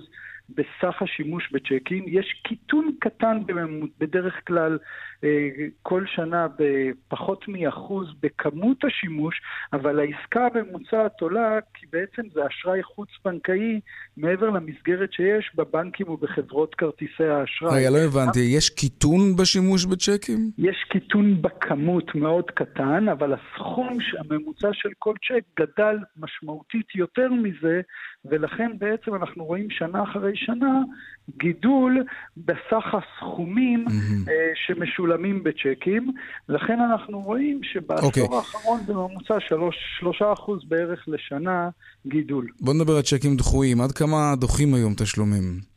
[0.49, 2.05] בסך השימוש בצ'קים.
[2.07, 3.37] יש קיטון קטן
[3.99, 4.77] בדרך כלל
[5.81, 9.41] כל שנה בפחות מאחוז בכמות השימוש,
[9.73, 13.79] אבל העסקה הממוצעת עולה כי בעצם זה אשראי חוץ-בנקאי
[14.17, 17.79] מעבר למסגרת שיש בבנקים ובחברות כרטיסי האשראי.
[17.79, 20.51] רגע, לא הבנתי, יש קיטון בשימוש בצ'קים?
[20.57, 27.81] יש קיטון בכמות מאוד קטן, אבל הסכום הממוצע של כל צ'ק גדל משמעותית יותר מזה,
[28.25, 30.81] ולכן בעצם אנחנו רואים שנה אחרי שנה
[31.37, 32.03] גידול
[32.37, 34.31] בסך הסכומים mm-hmm.
[34.55, 35.10] שמשולמים
[35.43, 36.11] בצ'קים,
[36.49, 38.19] לכן אנחנו רואים שבעשור okay.
[38.21, 38.37] אוקיי.
[38.37, 39.37] האחרון בממוצע
[40.03, 40.05] 3%
[40.67, 41.69] בערך לשנה
[42.07, 42.47] גידול.
[42.61, 45.71] בוא נדבר על צ'קים דחויים, עד כמה דוחים היום תשלומים?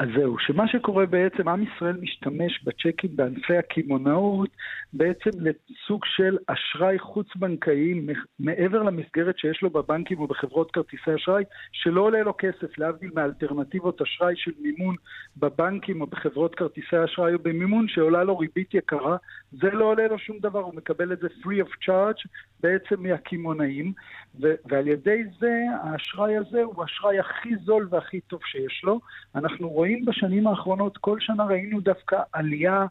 [0.00, 4.50] אז זהו, שמה שקורה בעצם, עם ישראל משתמש בצ'קים בענפי הקמעונאות
[4.92, 8.06] בעצם לסוג של אשראי חוץ-בנקאי
[8.38, 14.34] מעבר למסגרת שיש לו בבנקים ובחברות כרטיסי אשראי, שלא עולה לו כסף, להבדיל מאלטרנטיבות אשראי
[14.36, 14.94] של מימון
[15.36, 19.16] בבנקים או בחברות כרטיסי אשראי או במימון שעולה לו ריבית יקרה,
[19.52, 22.28] זה לא עולה לו שום דבר, הוא מקבל את זה free of charge
[22.62, 23.92] בעצם מהקמעונאים,
[24.40, 29.00] ועל ידי זה האשראי הזה הוא האשראי הכי זול והכי טוב שיש לו.
[29.34, 32.86] אנחנו רואים בשנים האחרונות, כל שנה ראינו דווקא עלייה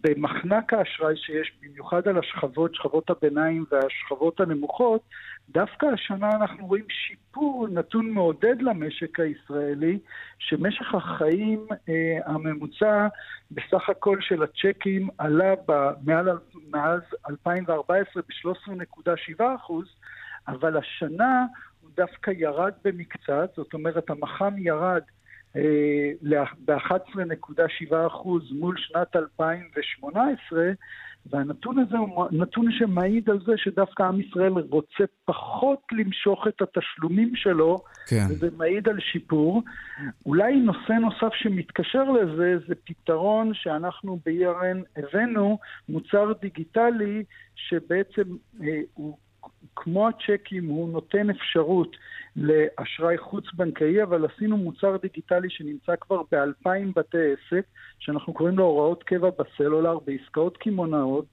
[0.00, 5.02] במחנק האשראי שיש, במיוחד על השכבות, שכבות הביניים והשכבות הנמוכות,
[5.48, 9.98] דווקא השנה אנחנו רואים שיפור נתון מעודד למשק הישראלי,
[10.38, 13.06] שמשך החיים אה, הממוצע
[13.50, 15.54] בסך הכל של הצ'קים עלה
[16.04, 16.28] מעל,
[16.70, 17.00] מאז
[17.30, 19.86] 2014 ב-13.7 אחוז,
[20.48, 21.44] אבל השנה
[21.80, 25.02] הוא דווקא ירד במקצת, זאת אומרת המח"מ ירד
[26.64, 27.94] ב-11.7%
[28.50, 30.72] מול שנת 2018,
[31.26, 37.36] והנתון הזה הוא נתון שמעיד על זה שדווקא עם ישראל רוצה פחות למשוך את התשלומים
[37.36, 38.26] שלו, כן.
[38.30, 39.62] וזה מעיד על שיפור.
[40.26, 48.22] אולי נושא נוסף שמתקשר לזה, זה פתרון שאנחנו ב-ERN הבאנו, מוצר דיגיטלי שבעצם
[48.62, 49.16] אה, הוא
[49.76, 51.96] כמו הצ'קים, הוא נותן אפשרות
[52.36, 57.64] לאשראי חוץ-בנקאי, אבל עשינו מוצר דיגיטלי שנמצא כבר באלפיים בתי עסק,
[57.98, 61.24] שאנחנו קוראים לו הוראות קבע בסלולר, בעסקאות קמעונאות,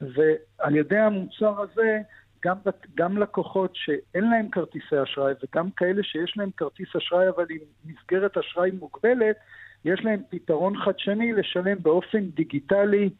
[0.00, 1.98] ועל ידי המוצר הזה,
[2.44, 2.56] גם,
[2.94, 8.38] גם לקוחות שאין להם כרטיסי אשראי וגם כאלה שיש להם כרטיס אשראי אבל עם מסגרת
[8.38, 9.36] אשראי מוגבלת,
[9.84, 13.10] יש להם פתרון חדשני לשלם באופן דיגיטלי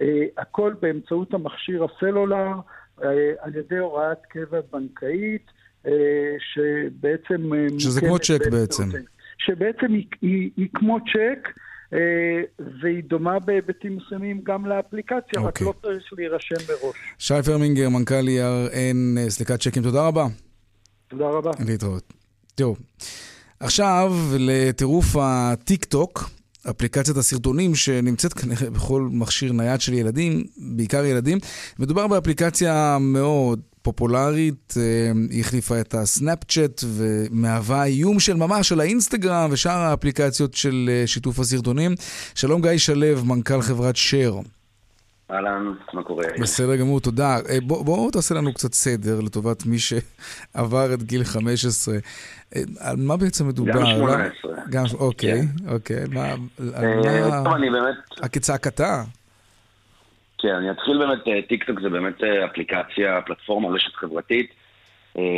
[0.00, 2.52] אה, הכל באמצעות המכשיר הסלולר,
[3.38, 5.50] על ידי הוראת קבע בנקאית,
[5.86, 5.92] אה,
[6.38, 7.54] שבעצם...
[7.54, 8.88] אה, שזה כמו צ'ק בעצם.
[9.38, 11.48] שבעצם היא, היא, היא כמו צ'ק,
[12.82, 15.38] והיא דומה בהיבטים מסוימים גם לאפליקציה, okay.
[15.40, 15.66] רק אוקיי.
[15.66, 16.96] לא צריך להירשם מראש.
[17.18, 20.26] שי פרמינגר, מנכ"ל ERN, סליקת צ'קים, תודה רבה.
[21.08, 21.50] תודה רבה.
[21.66, 22.12] להתראות.
[22.54, 22.78] טוב,
[23.60, 26.30] עכשיו לטירוף הטיק טוק.
[26.70, 31.38] אפליקציית הסרטונים שנמצאת כנראה בכל מכשיר נייד של ילדים, בעיקר ילדים.
[31.78, 34.82] מדובר באפליקציה מאוד פופולרית, אה,
[35.30, 41.38] היא החליפה את הסנאפצ'אט ומהווה איום של ממש על האינסטגרם ושאר האפליקציות של אה, שיתוף
[41.38, 41.94] הסרטונים.
[42.34, 44.38] שלום גיא שלו, מנכ"ל חברת שר.
[45.30, 46.24] אהלן, מה קורה?
[46.40, 47.36] בסדר גמור, תודה.
[47.50, 51.94] אה, בוא, בוא תעשה לנו קצת סדר לטובת מי שעבר את גיל 15.
[51.94, 53.72] אה, על מה בעצם מדובר?
[53.72, 54.52] גם 18.
[54.70, 55.68] גם, אוקיי, כן.
[55.74, 56.04] אוקיי.
[56.12, 56.32] מה,
[56.74, 57.44] על אה, מה...
[57.44, 57.94] טוב, אני באמת...
[58.22, 59.02] הכצעקתה?
[60.38, 64.50] כן, אני אתחיל באמת, טיקטוק זה באמת אפליקציה, פלטפורמה, רשת חברתית,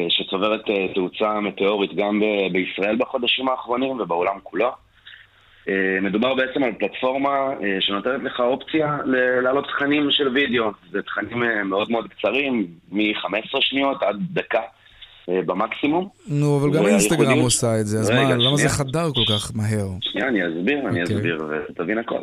[0.08, 0.60] שצוברת
[0.94, 2.20] תאוצה מטאורית גם
[2.52, 4.85] בישראל בחודשים האחרונים ובעולם כולו.
[5.68, 8.96] אה, מדובר בעצם על פלטפורמה אה, שנותנת לך אופציה
[9.42, 10.70] להעלות תכנים של וידאו.
[10.90, 14.60] זה תכנים אה, מאוד מאוד קצרים, מ-15 שניות עד דקה
[15.28, 16.08] במקסימום.
[16.28, 19.88] נו, אבל גם אינסטגרם עושה את זה, אז מה, למה זה חדר כל כך מהר?
[20.00, 21.16] שנייה, אני אסביר, אני אוקיי.
[21.16, 22.18] אסביר, ותבין הכל.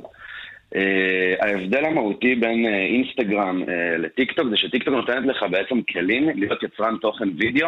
[1.39, 3.63] ההבדל המהותי בין אינסטגרם
[3.97, 7.67] לטיקטוק זה שטיקטוק נותנת לך בעצם כלים להיות יצרן תוכן וידאו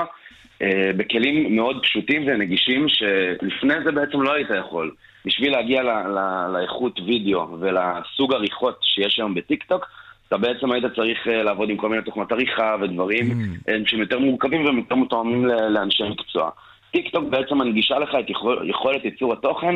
[0.97, 4.91] בכלים מאוד פשוטים ונגישים שלפני זה בעצם לא היית יכול.
[5.25, 9.85] בשביל להגיע ל, ל, לאיכות וידאו ולסוג עריכות שיש היום בטיקטוק,
[10.27, 13.71] אתה בעצם היית צריך אה, לעבוד עם כל מיני תוכנות עריכה ודברים mm.
[13.85, 16.49] שהם יותר מורכבים והם יותר מותאמים לאנשי מקצוע.
[16.91, 19.75] טיקטוק בעצם מנגישה לך את יכול, יכולת ייצור התוכן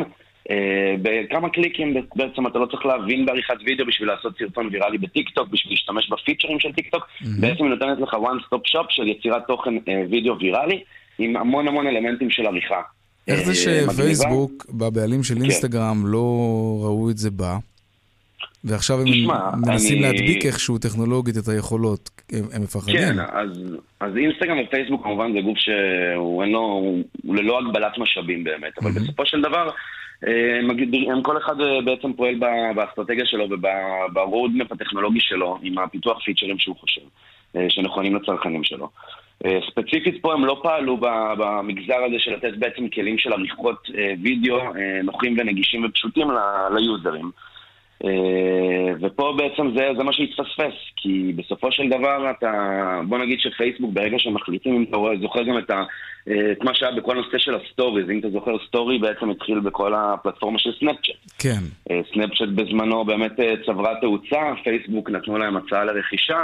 [0.49, 5.47] אה, בכמה קליקים, בעצם אתה לא צריך להבין בעריכת וידאו בשביל לעשות סרטון ויראלי בטיקטוק,
[5.47, 7.25] בשביל להשתמש בפיצ'רים של טיקטוק, mm-hmm.
[7.41, 10.83] בעצם היא נותנת לך one stop shop של יצירת תוכן אה, וידאו ויראלי,
[11.19, 12.81] עם המון המון אלמנטים של עריכה.
[13.29, 15.41] איך זה אה, שפייסבוק, הבעלים של כן.
[15.41, 16.19] אינסטגרם, לא
[16.83, 17.57] ראו את זה בא?
[18.63, 19.07] ועכשיו הם
[19.67, 22.09] מנסים להדביק איכשהו טכנולוגית את היכולות,
[22.53, 22.97] הם מפחדים.
[22.97, 23.49] כן, אז,
[23.99, 26.59] אז אינסטגרם ופייסבוק כמובן זה גוף שהוא אין לו,
[27.23, 29.69] הוא ללא הגבלת משאבים באמת, אבל בסופו של דבר,
[30.27, 30.59] אה,
[31.13, 32.35] הם כל אחד אה, בעצם פועל
[32.75, 37.01] באסטרטגיה שלו וב roadmap הטכנולוגי שלו, עם הפיתוח פיצ'רים שהוא חושב,
[37.69, 38.89] שנכונים לצרכנים שלו.
[39.45, 40.97] אה, ספציפית פה הם לא פעלו
[41.37, 46.27] במגזר הזה של לתת בעצם כלים של עריכות אה, וידאו אה, נוחים ונגישים ופשוטים
[46.75, 47.31] ליוזרים.
[49.01, 52.51] ופה בעצם זה, זה מה שהתפספס, כי בסופו של דבר אתה,
[53.07, 55.83] בוא נגיד שפייסבוק ברגע שהם מחליטים, אם אתה זוכר גם את, ה,
[56.51, 60.59] את מה שהיה בכל הנושא של הסטוריז, אם אתה זוכר סטורי בעצם התחיל בכל הפלטפורמה
[60.59, 61.15] של סנאפצ'אט.
[61.39, 61.93] כן.
[62.13, 63.33] סנאפצ'אט בזמנו באמת
[63.65, 66.43] צברה תאוצה, פייסבוק נתנו להם הצעה לרכישה,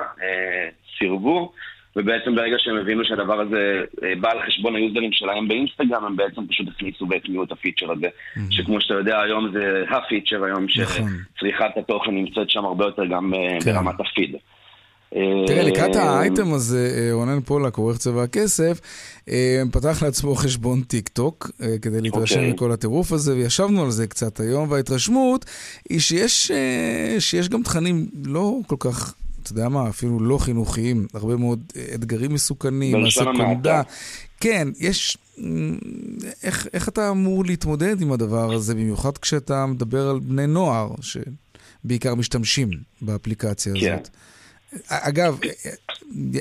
[1.00, 1.52] סירבו.
[1.96, 6.48] ובעצם ברגע שהם הבינו שהדבר הזה אה, בא על חשבון היוזרים שלהם באינסטגרם, הם בעצם
[6.48, 8.08] פשוט הכניסו והטמיעו את הפיצ'ר הזה.
[8.08, 8.40] Mm-hmm.
[8.50, 11.10] שכמו שאתה יודע, היום זה הפיצ'ר היום, נכון.
[11.36, 13.74] שצריכת התוכן נמצאת שם הרבה יותר גם אה, כן.
[13.74, 14.36] ברמת הפיד.
[15.48, 18.80] תראה, לקראת אה, האייטם הזה, רונן פולק, עורך צבע הכסף,
[19.72, 22.38] פתח לעצמו חשבון טיק טוק כדי להתרשם okay.
[22.38, 22.54] אוקיי.
[22.54, 25.46] מכל הטירוף הזה, וישבנו על זה קצת היום, וההתרשמות
[25.90, 26.52] היא שיש,
[27.20, 29.16] שיש גם תכנים לא כל כך
[29.46, 31.64] אתה יודע מה, אפילו לא חינוכיים, הרבה מאוד
[31.96, 33.82] אתגרים מסוכנים, הסקונדה.
[34.40, 35.18] כן, יש...
[36.44, 42.16] איך, איך אתה אמור להתמודד עם הדבר הזה, במיוחד כשאתה מדבר על בני נוער, שבעיקר
[42.16, 42.70] משתמשים
[43.02, 43.94] באפליקציה כן.
[43.94, 44.10] הזאת?
[44.88, 45.40] אגב,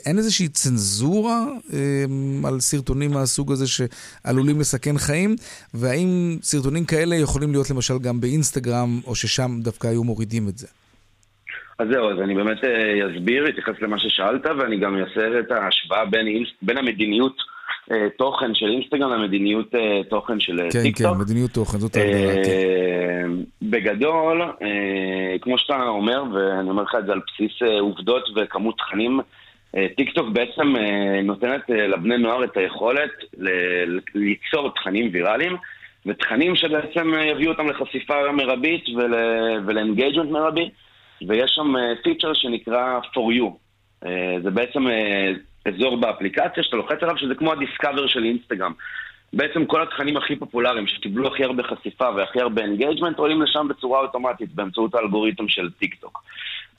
[0.07, 5.37] אין איזושהי צנזורה אה, על סרטונים מהסוג הזה שעלולים לסכן חיים?
[5.75, 10.67] והאם סרטונים כאלה יכולים להיות למשל גם באינסטגרם, או ששם דווקא היו מורידים את זה?
[11.79, 16.05] אז זהו, אז אני באמת אה, אסביר, אתייחס למה ששאלת, ואני גם אעשה את ההשוואה
[16.05, 17.37] בין, בין המדיניות
[18.19, 19.75] תוכן של אינסטגרם למדיניות
[20.09, 21.07] תוכן של כן, טיקטוק.
[21.07, 23.31] כן, כן, מדיניות תוכן, זאת ההגדרה, כן.
[23.63, 24.43] בגדול,
[25.41, 29.21] כמו שאתה אומר, ואני אומר לך את זה על בסיס עובדות וכמות תכנים,
[29.97, 30.75] טיקטוק בעצם
[31.25, 33.11] נותנת לבני נוער את היכולת
[34.15, 35.57] ליצור תכנים ויראליים.
[36.07, 38.85] ותכנים שבעצם יביאו אותם לחשיפה מרבית
[39.67, 40.71] ול engagement מרבי,
[41.29, 43.51] ויש שם פיצ'ר שנקרא For You.
[44.43, 44.87] זה בעצם
[45.69, 48.73] אזור באפליקציה שאתה לוחץ עליו, שזה כמו ה Discover של אינסטגרם.
[49.33, 54.01] בעצם כל התכנים הכי פופולריים שקיבלו הכי הרבה חשיפה והכי הרבה engagement עולים לשם בצורה
[54.01, 56.23] אוטומטית באמצעות האלגוריתם של טיק טוק.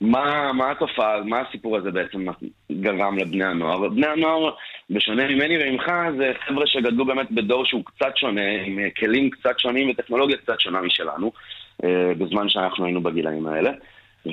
[0.00, 2.26] מה, מה התופעה, מה הסיפור הזה בעצם
[2.72, 3.88] גרם לבני הנוער?
[3.88, 4.50] בני הנוער,
[4.90, 9.90] בשונה ממני וממך, זה חבר'ה שגדלו באמת בדור שהוא קצת שונה, עם כלים קצת שונים
[9.90, 11.32] וטכנולוגיה קצת שונה משלנו,
[11.84, 13.70] אה, בזמן שאנחנו היינו בגילאים האלה.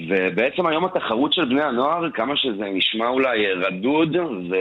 [0.10, 4.56] ובעצם היום התחרות של בני הנוער, כמה שזה נשמע אולי רדוד ו...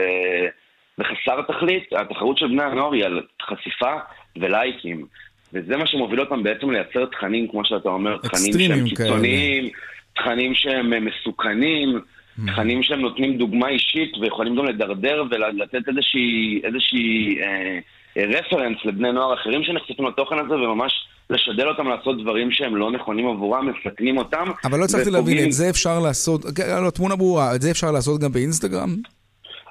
[0.97, 3.93] וחסר תכלית, התחרות של בני הנוער היא על חשיפה
[4.37, 5.05] ולייקים.
[5.53, 9.69] וזה מה שמוביל אותם בעצם לייצר תכנים, כמו שאתה אומר, תכנים שהם קיצוניים,
[10.15, 12.51] תכנים שהם מסוכנים, mm.
[12.51, 17.79] תכנים שהם נותנים דוגמה אישית ויכולים גם לדרדר ולתת איזושהי, איזושהי אה,
[18.17, 23.27] רפרנס לבני נוער אחרים שנחשפים לתוכן הזה וממש לשדל אותם לעשות דברים שהם לא נכונים
[23.27, 24.45] עבורם, מסכנים אותם.
[24.65, 26.41] אבל לא הצלחתי להבין, את זה אפשר לעשות,
[26.85, 28.89] לא, תמונה ברורה, את זה אפשר לעשות גם באינסטגרם?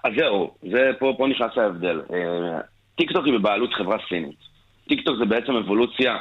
[0.04, 2.00] אז זהו, זה, פה, פה נכנס ההבדל.
[2.12, 2.60] אה,
[2.96, 4.38] טיקטוק היא בבעלות חברה סינית.
[4.88, 6.16] טיקטוק זה בעצם אבולוציה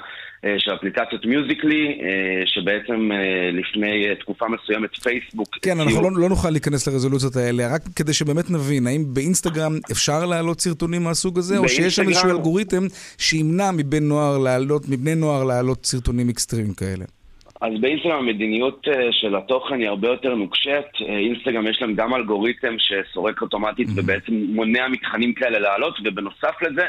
[0.58, 3.10] של אפליקציית מיוזיקלי, אה, שבעצם
[3.54, 5.58] לפני תקופה מסוימת פייסבוק...
[5.62, 10.26] כן, אנחנו לא, לא נוכל להיכנס לרזולוציות האלה, רק כדי שבאמת נבין, האם באינסטגרם אפשר
[10.26, 12.84] להעלות סרטונים מהסוג הזה, או שיש שם איזשהו אלגוריתם
[13.18, 17.06] שימנע מבן נוער להעלות, מבני נוער להעלות סרטונים אקסטרימיים כאלה?
[17.62, 20.86] אז באינסטגרם המדיניות אה, של התוכן היא הרבה יותר נוקשת.
[21.02, 24.00] אה, אינסטגרם יש להם גם אלגוריתם שסורק אוטומטית mm-hmm.
[24.02, 26.86] ובעצם מונע מתכנים כאלה לעלות, ובנוסף לזה,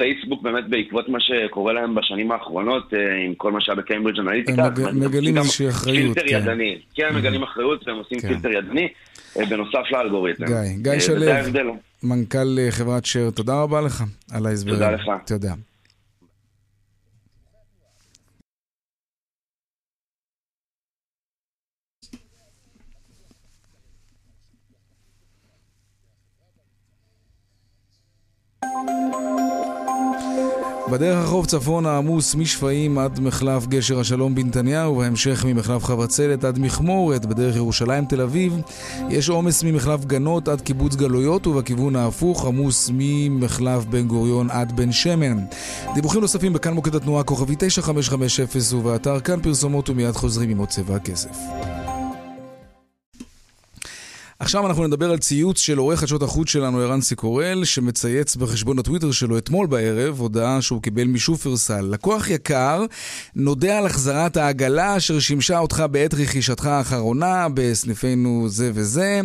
[0.00, 4.68] פייסבוק באמת בעקבות מה שקורה להם בשנים האחרונות, אה, עם כל מה שהיה בקיימברידג' אנליטיקה.
[4.88, 6.42] הם מגלים איזושהי אחריות, פילטר כן.
[6.42, 6.78] ידני.
[6.94, 8.28] כן, הם מגלים אחריות והם עושים כן.
[8.28, 8.88] פילטר ידני,
[9.48, 10.46] בנוסף לאלגוריתם.
[10.46, 14.74] גיא, גיא שלו, מנכ"ל חברת שר, תודה רבה לך על ההסברים.
[14.74, 15.10] תודה לך.
[15.26, 15.52] תודה.
[30.90, 37.26] בדרך החוף צפון העמוס משפעים עד מחלף גשר השלום בנתניהו, ובהמשך ממחלף חבצלת עד מכמורת
[37.26, 38.60] בדרך ירושלים תל אביב.
[39.08, 44.92] יש עומס ממחלף גנות עד קיבוץ גלויות, ובכיוון ההפוך עמוס ממחלף בן גוריון עד בן
[44.92, 45.44] שמן.
[45.94, 50.96] דיווחים נוספים בכאן מוקד התנועה כוכבי 9550 ובאתר כאן פרסומות ומיד חוזרים עם עוד צבע
[50.96, 51.36] הכסף.
[54.42, 59.10] עכשיו אנחנו נדבר על ציוץ של עורך חדשות החוץ שלנו, ערן סיקורל, שמצייץ בחשבון הטוויטר
[59.10, 61.80] שלו אתמול בערב, הודעה שהוא קיבל משופרסל.
[61.80, 62.84] לקוח יקר,
[63.36, 69.20] נודה על החזרת העגלה אשר שימשה אותך בעת רכישתך האחרונה בסניפינו זה וזה.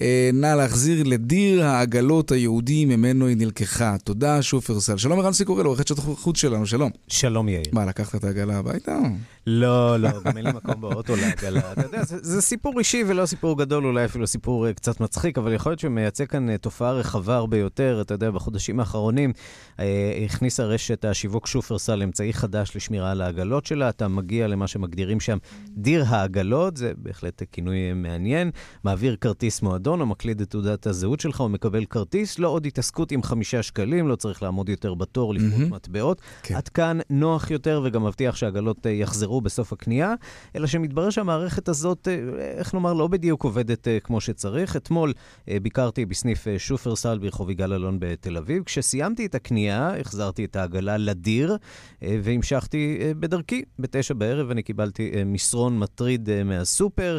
[0.00, 3.96] אה, נא להחזיר לדיר העגלות היהודי ממנו היא נלקחה.
[4.04, 4.96] תודה, שופרסל.
[4.96, 6.90] שלום ערן סיקורל, עורך חדשות החוץ שלנו, שלום.
[7.08, 7.64] שלום יאיר.
[7.72, 8.98] מה, לקחת את העגלה הביתה?
[9.46, 11.72] לא, לא, גם אין לי מקום באוטו לעגלה.
[11.72, 15.38] אתה יודע, זה, זה סיפור אישי ולא סיפור גדול, אולי אפילו סיפור uh, קצת מצחיק,
[15.38, 17.98] אבל יכול להיות שמייצג כאן uh, תופעה רחבה הרבה יותר.
[18.00, 19.32] אתה יודע, בחודשים האחרונים
[19.76, 19.80] uh,
[20.24, 23.88] הכניסה רשת השיווק שופרסל אמצעי חדש לשמירה על העגלות שלה.
[23.88, 25.38] אתה מגיע למה שמגדירים שם
[25.68, 28.50] דיר העגלות, זה בהחלט כינוי מעניין.
[28.84, 33.12] מעביר כרטיס מועדון או מקליד את תעודת הזהות שלך או מקבל כרטיס, לא עוד התעסקות
[33.12, 35.74] עם חמישה שקלים, לא צריך לעמוד יותר בתור לפרוט mm-hmm.
[35.74, 36.20] מטבעות.
[36.42, 36.54] כן.
[36.54, 39.40] עד כאן נוח יותר וגם מבטיח שהעגלות יחזרו.
[39.46, 40.14] בסוף הקנייה,
[40.56, 42.18] אלא שמתברר שהמערכת הזאת, אה,
[42.58, 44.45] איך נאמר, לא בדיוק עובדת אה, כמו שצריך.
[44.76, 45.12] אתמול
[45.48, 48.62] אה, ביקרתי בסניף שופרסל ברחוב יגאל אלון בתל אביב.
[48.62, 51.56] כשסיימתי את הקנייה, החזרתי את העגלה לדיר
[52.02, 53.62] והמשכתי בדרכי.
[53.78, 57.18] בתשע בערב אני קיבלתי מסרון מטריד מהסופר,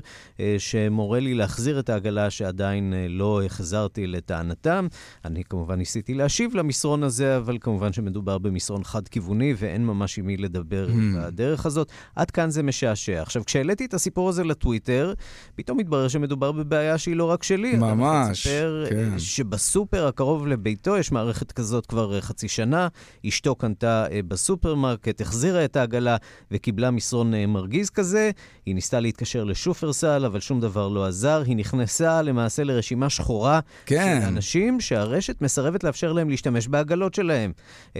[0.58, 4.88] שמורה לי להחזיר את העגלה שעדיין לא החזרתי לטענתם.
[5.26, 10.38] אני כמובן ניסיתי להשיב למסרון הזה, אבל כמובן שמדובר במסרון חד-כיווני ואין ממש עם מי
[10.38, 10.92] לדבר hmm.
[11.18, 11.92] בדרך הזאת.
[12.16, 13.22] עד כאן זה משעשע.
[13.22, 15.14] עכשיו, כשהעליתי את הסיפור הזה לטוויטר,
[15.56, 17.76] פתאום התברר שמדובר בבעיה שהיא לא רק שלי.
[17.76, 19.20] ממש, מספר אה, כן.
[19.20, 22.88] שבסופר הקרוב לביתו יש מערכת כזאת כבר אה, חצי שנה.
[23.28, 26.18] אשתו קנתה אה, בסופרמרקט, החזירה את העגלה
[26.52, 28.32] וקיבלה מסרון מרגיז כזה.
[28.66, 31.44] היא ניסתה להתקשר לשופרסל, אבל שום דבר לא עזר.
[31.46, 34.20] היא נכנסה למעשה לרשימה שחורה כן.
[34.22, 37.52] של אנשים שהרשת מסרבת לאפשר להם להשתמש בעגלות שלהם.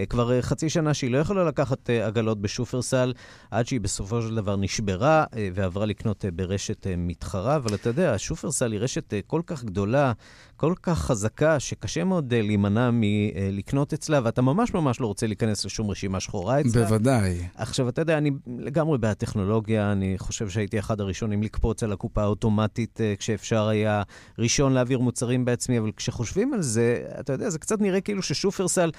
[0.08, 3.12] כבר חצי שנה שהיא לא יכולה לקחת עגלות בשופרסל,
[3.50, 7.56] עד שהיא בסופו של דבר נשברה ועברה לקנות ברשת מתחרה.
[7.56, 10.12] אבל אתה יודע, שופרסל היא רשת כל כך גדולה,
[10.58, 15.90] כל כך חזקה, שקשה מאוד להימנע מלקנות אצלה, ואתה ממש ממש לא רוצה להיכנס לשום
[15.90, 16.84] רשימה שחורה אצלה.
[16.84, 17.38] בוודאי.
[17.54, 22.22] עכשיו, אתה יודע, אני לגמרי בעד טכנולוגיה, אני חושב שהייתי אחד הראשונים לקפוץ על הקופה
[22.22, 24.02] האוטומטית כשאפשר היה
[24.38, 28.90] ראשון להעביר מוצרים בעצמי, אבל כשחושבים על זה, אתה יודע, זה קצת נראה כאילו ששופרסל,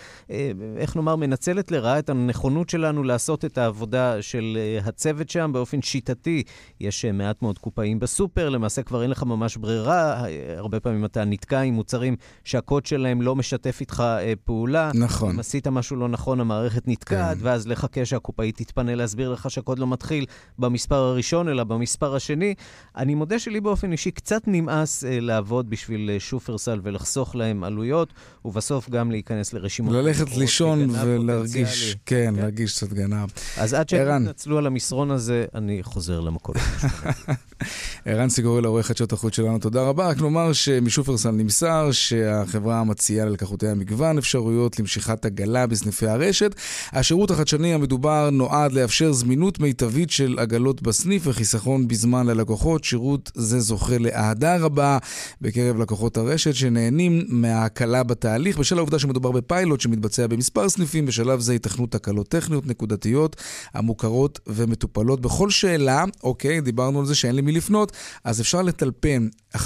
[0.77, 6.43] איך נאמר, מנצלת לרעה את הנכונות שלנו לעשות את העבודה של הצוות שם באופן שיטתי.
[6.79, 10.25] יש מעט מאוד קופאים בסופר, למעשה כבר אין לך ממש ברירה,
[10.57, 14.91] הרבה פעמים אתה נתקע עם מוצרים שהקוד שלהם לא משתף איתך אה, פעולה.
[14.93, 15.33] נכון.
[15.33, 17.45] אם עשית משהו לא נכון, המערכת נתקעת, כן.
[17.45, 20.25] ואז לחכה שהקופאית תתפנה להסביר לך שהקוד לא מתחיל
[20.59, 22.53] במספר הראשון, אלא במספר השני.
[22.97, 28.13] אני מודה שלי באופן אישי קצת נמאס אה, לעבוד בשביל אה, שופרסל ולחסוך להם עלויות,
[28.45, 29.93] ובסוף גם להיכנס לרשימות.
[29.93, 33.29] ללכת לישון ולהרגיש, כן, כן, להרגיש קצת גנב.
[33.57, 36.55] אז עד שהם יתנצלו על המסרון הזה, אני חוזר למקום.
[38.05, 40.07] ערן סיגורי לעורך חדשות החוץ שלנו, תודה רבה.
[40.07, 46.55] רק נאמר שמשופרסל נמסר שהחברה מציעה ללקחותיה מגוון אפשרויות למשיכת עגלה בסניפי הרשת.
[46.91, 52.83] השירות החדשני המדובר נועד לאפשר זמינות מיטבית של עגלות בסניף וחיסכון בזמן ללקוחות.
[52.83, 54.97] שירות זה זוכה לאהדה רבה
[55.41, 61.05] בקרב לקוחות הרשת שנהנים מההקלה בתהליך בשל העובדה שמדובר בפיילוט שמתבצע במספר סניפים.
[61.05, 63.35] בשלב זה ייתכנו תקלות טכניות נקודתיות
[63.73, 65.21] המוכרות ומטופלות.
[65.21, 67.91] בכל שאלה, אוקיי, דיברנו על זה שאין למי לפנות,
[68.23, 69.59] אז אפשר לטלפן 1-800-565656.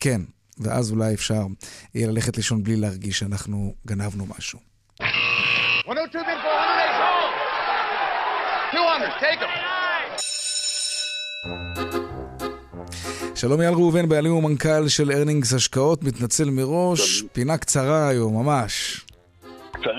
[0.00, 0.20] כן,
[0.58, 1.42] ואז אולי אפשר
[1.94, 4.58] יהיה ללכת לישון בלי להרגיש שאנחנו גנבנו משהו.
[5.00, 6.50] 102, 200,
[9.20, 9.70] take them.
[13.34, 19.04] שלום אייל ראובן, בעלים ומנכ"ל של ארנינגס השקעות, מתנצל מראש, פינה קצרה היום, ממש.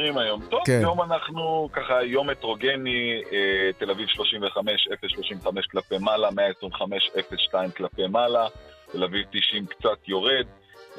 [0.02, 0.42] קצרים היום.
[0.50, 0.80] טוב, כן.
[0.80, 7.10] היום אנחנו ככה יום הטרוגני, אה, תל אביב 35, 035 כלפי מעלה, 125,
[7.50, 8.48] 02 כלפי מעלה,
[8.92, 10.46] תל אביב 90 קצת יורד.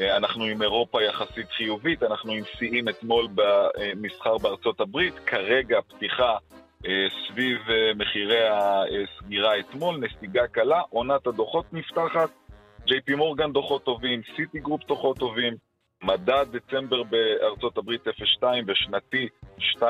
[0.00, 6.36] אה, אנחנו עם אירופה יחסית חיובית, אנחנו עם שיאים אתמול במסחר בארצות הברית, כרגע פתיחה
[6.86, 12.30] אה, סביב אה, מחירי הסגירה אתמול, נסיגה קלה, עונת הדוחות נפתחת,
[12.86, 15.71] ג'יי פי מורגן דוחות טובים, סיטי גרופ דוחות טובים,
[16.03, 19.28] מדד דצמבר בארצות הברית 0.2 ושנתי
[19.59, 19.84] 2.3,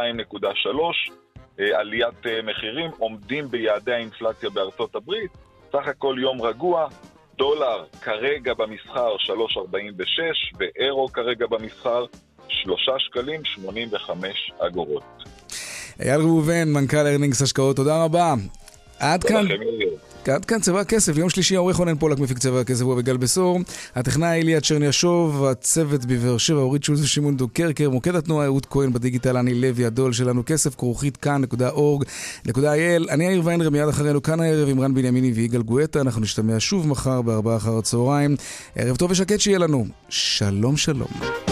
[1.61, 5.31] אה, עליית מחירים, עומדים ביעדי האינפלציה בארצות הברית,
[5.73, 6.89] סך הכל יום רגוע,
[7.37, 12.05] דולר כרגע במסחר 3.46 ואירו כרגע במסחר
[12.49, 15.05] 3 שקלים 85 אגורות.
[16.01, 18.35] אייל ראובן, מנכ"ל ארנינגס השקעות, תודה רבה.
[19.03, 19.47] עד כאן.
[20.29, 23.61] עד כאן צבע הכסף, יום שלישי העורך רונן פולק מפיק צבע הכסף הוא אביגל בשור,
[23.95, 29.37] הטכנאי אליה צ'רניאשוב, הצוות בבאר שבע, אורית שולס ושמעון דוקרקר, מוקד התנועה אהוד כהן בדיגיטל,
[29.37, 34.81] אני לוי הדוא"ל שלנו, כסף כרוכית כאן.org.il, אני יאיר ויינרב, מיד אחרינו כאן הערב עם
[34.81, 38.37] רן בנימיני ויגאל גואטה, אנחנו נשתמע שוב מחר בארבעה אחר הצהריים.
[38.77, 41.52] ערב טוב ושקט שיהיה לנו, שלום שלום.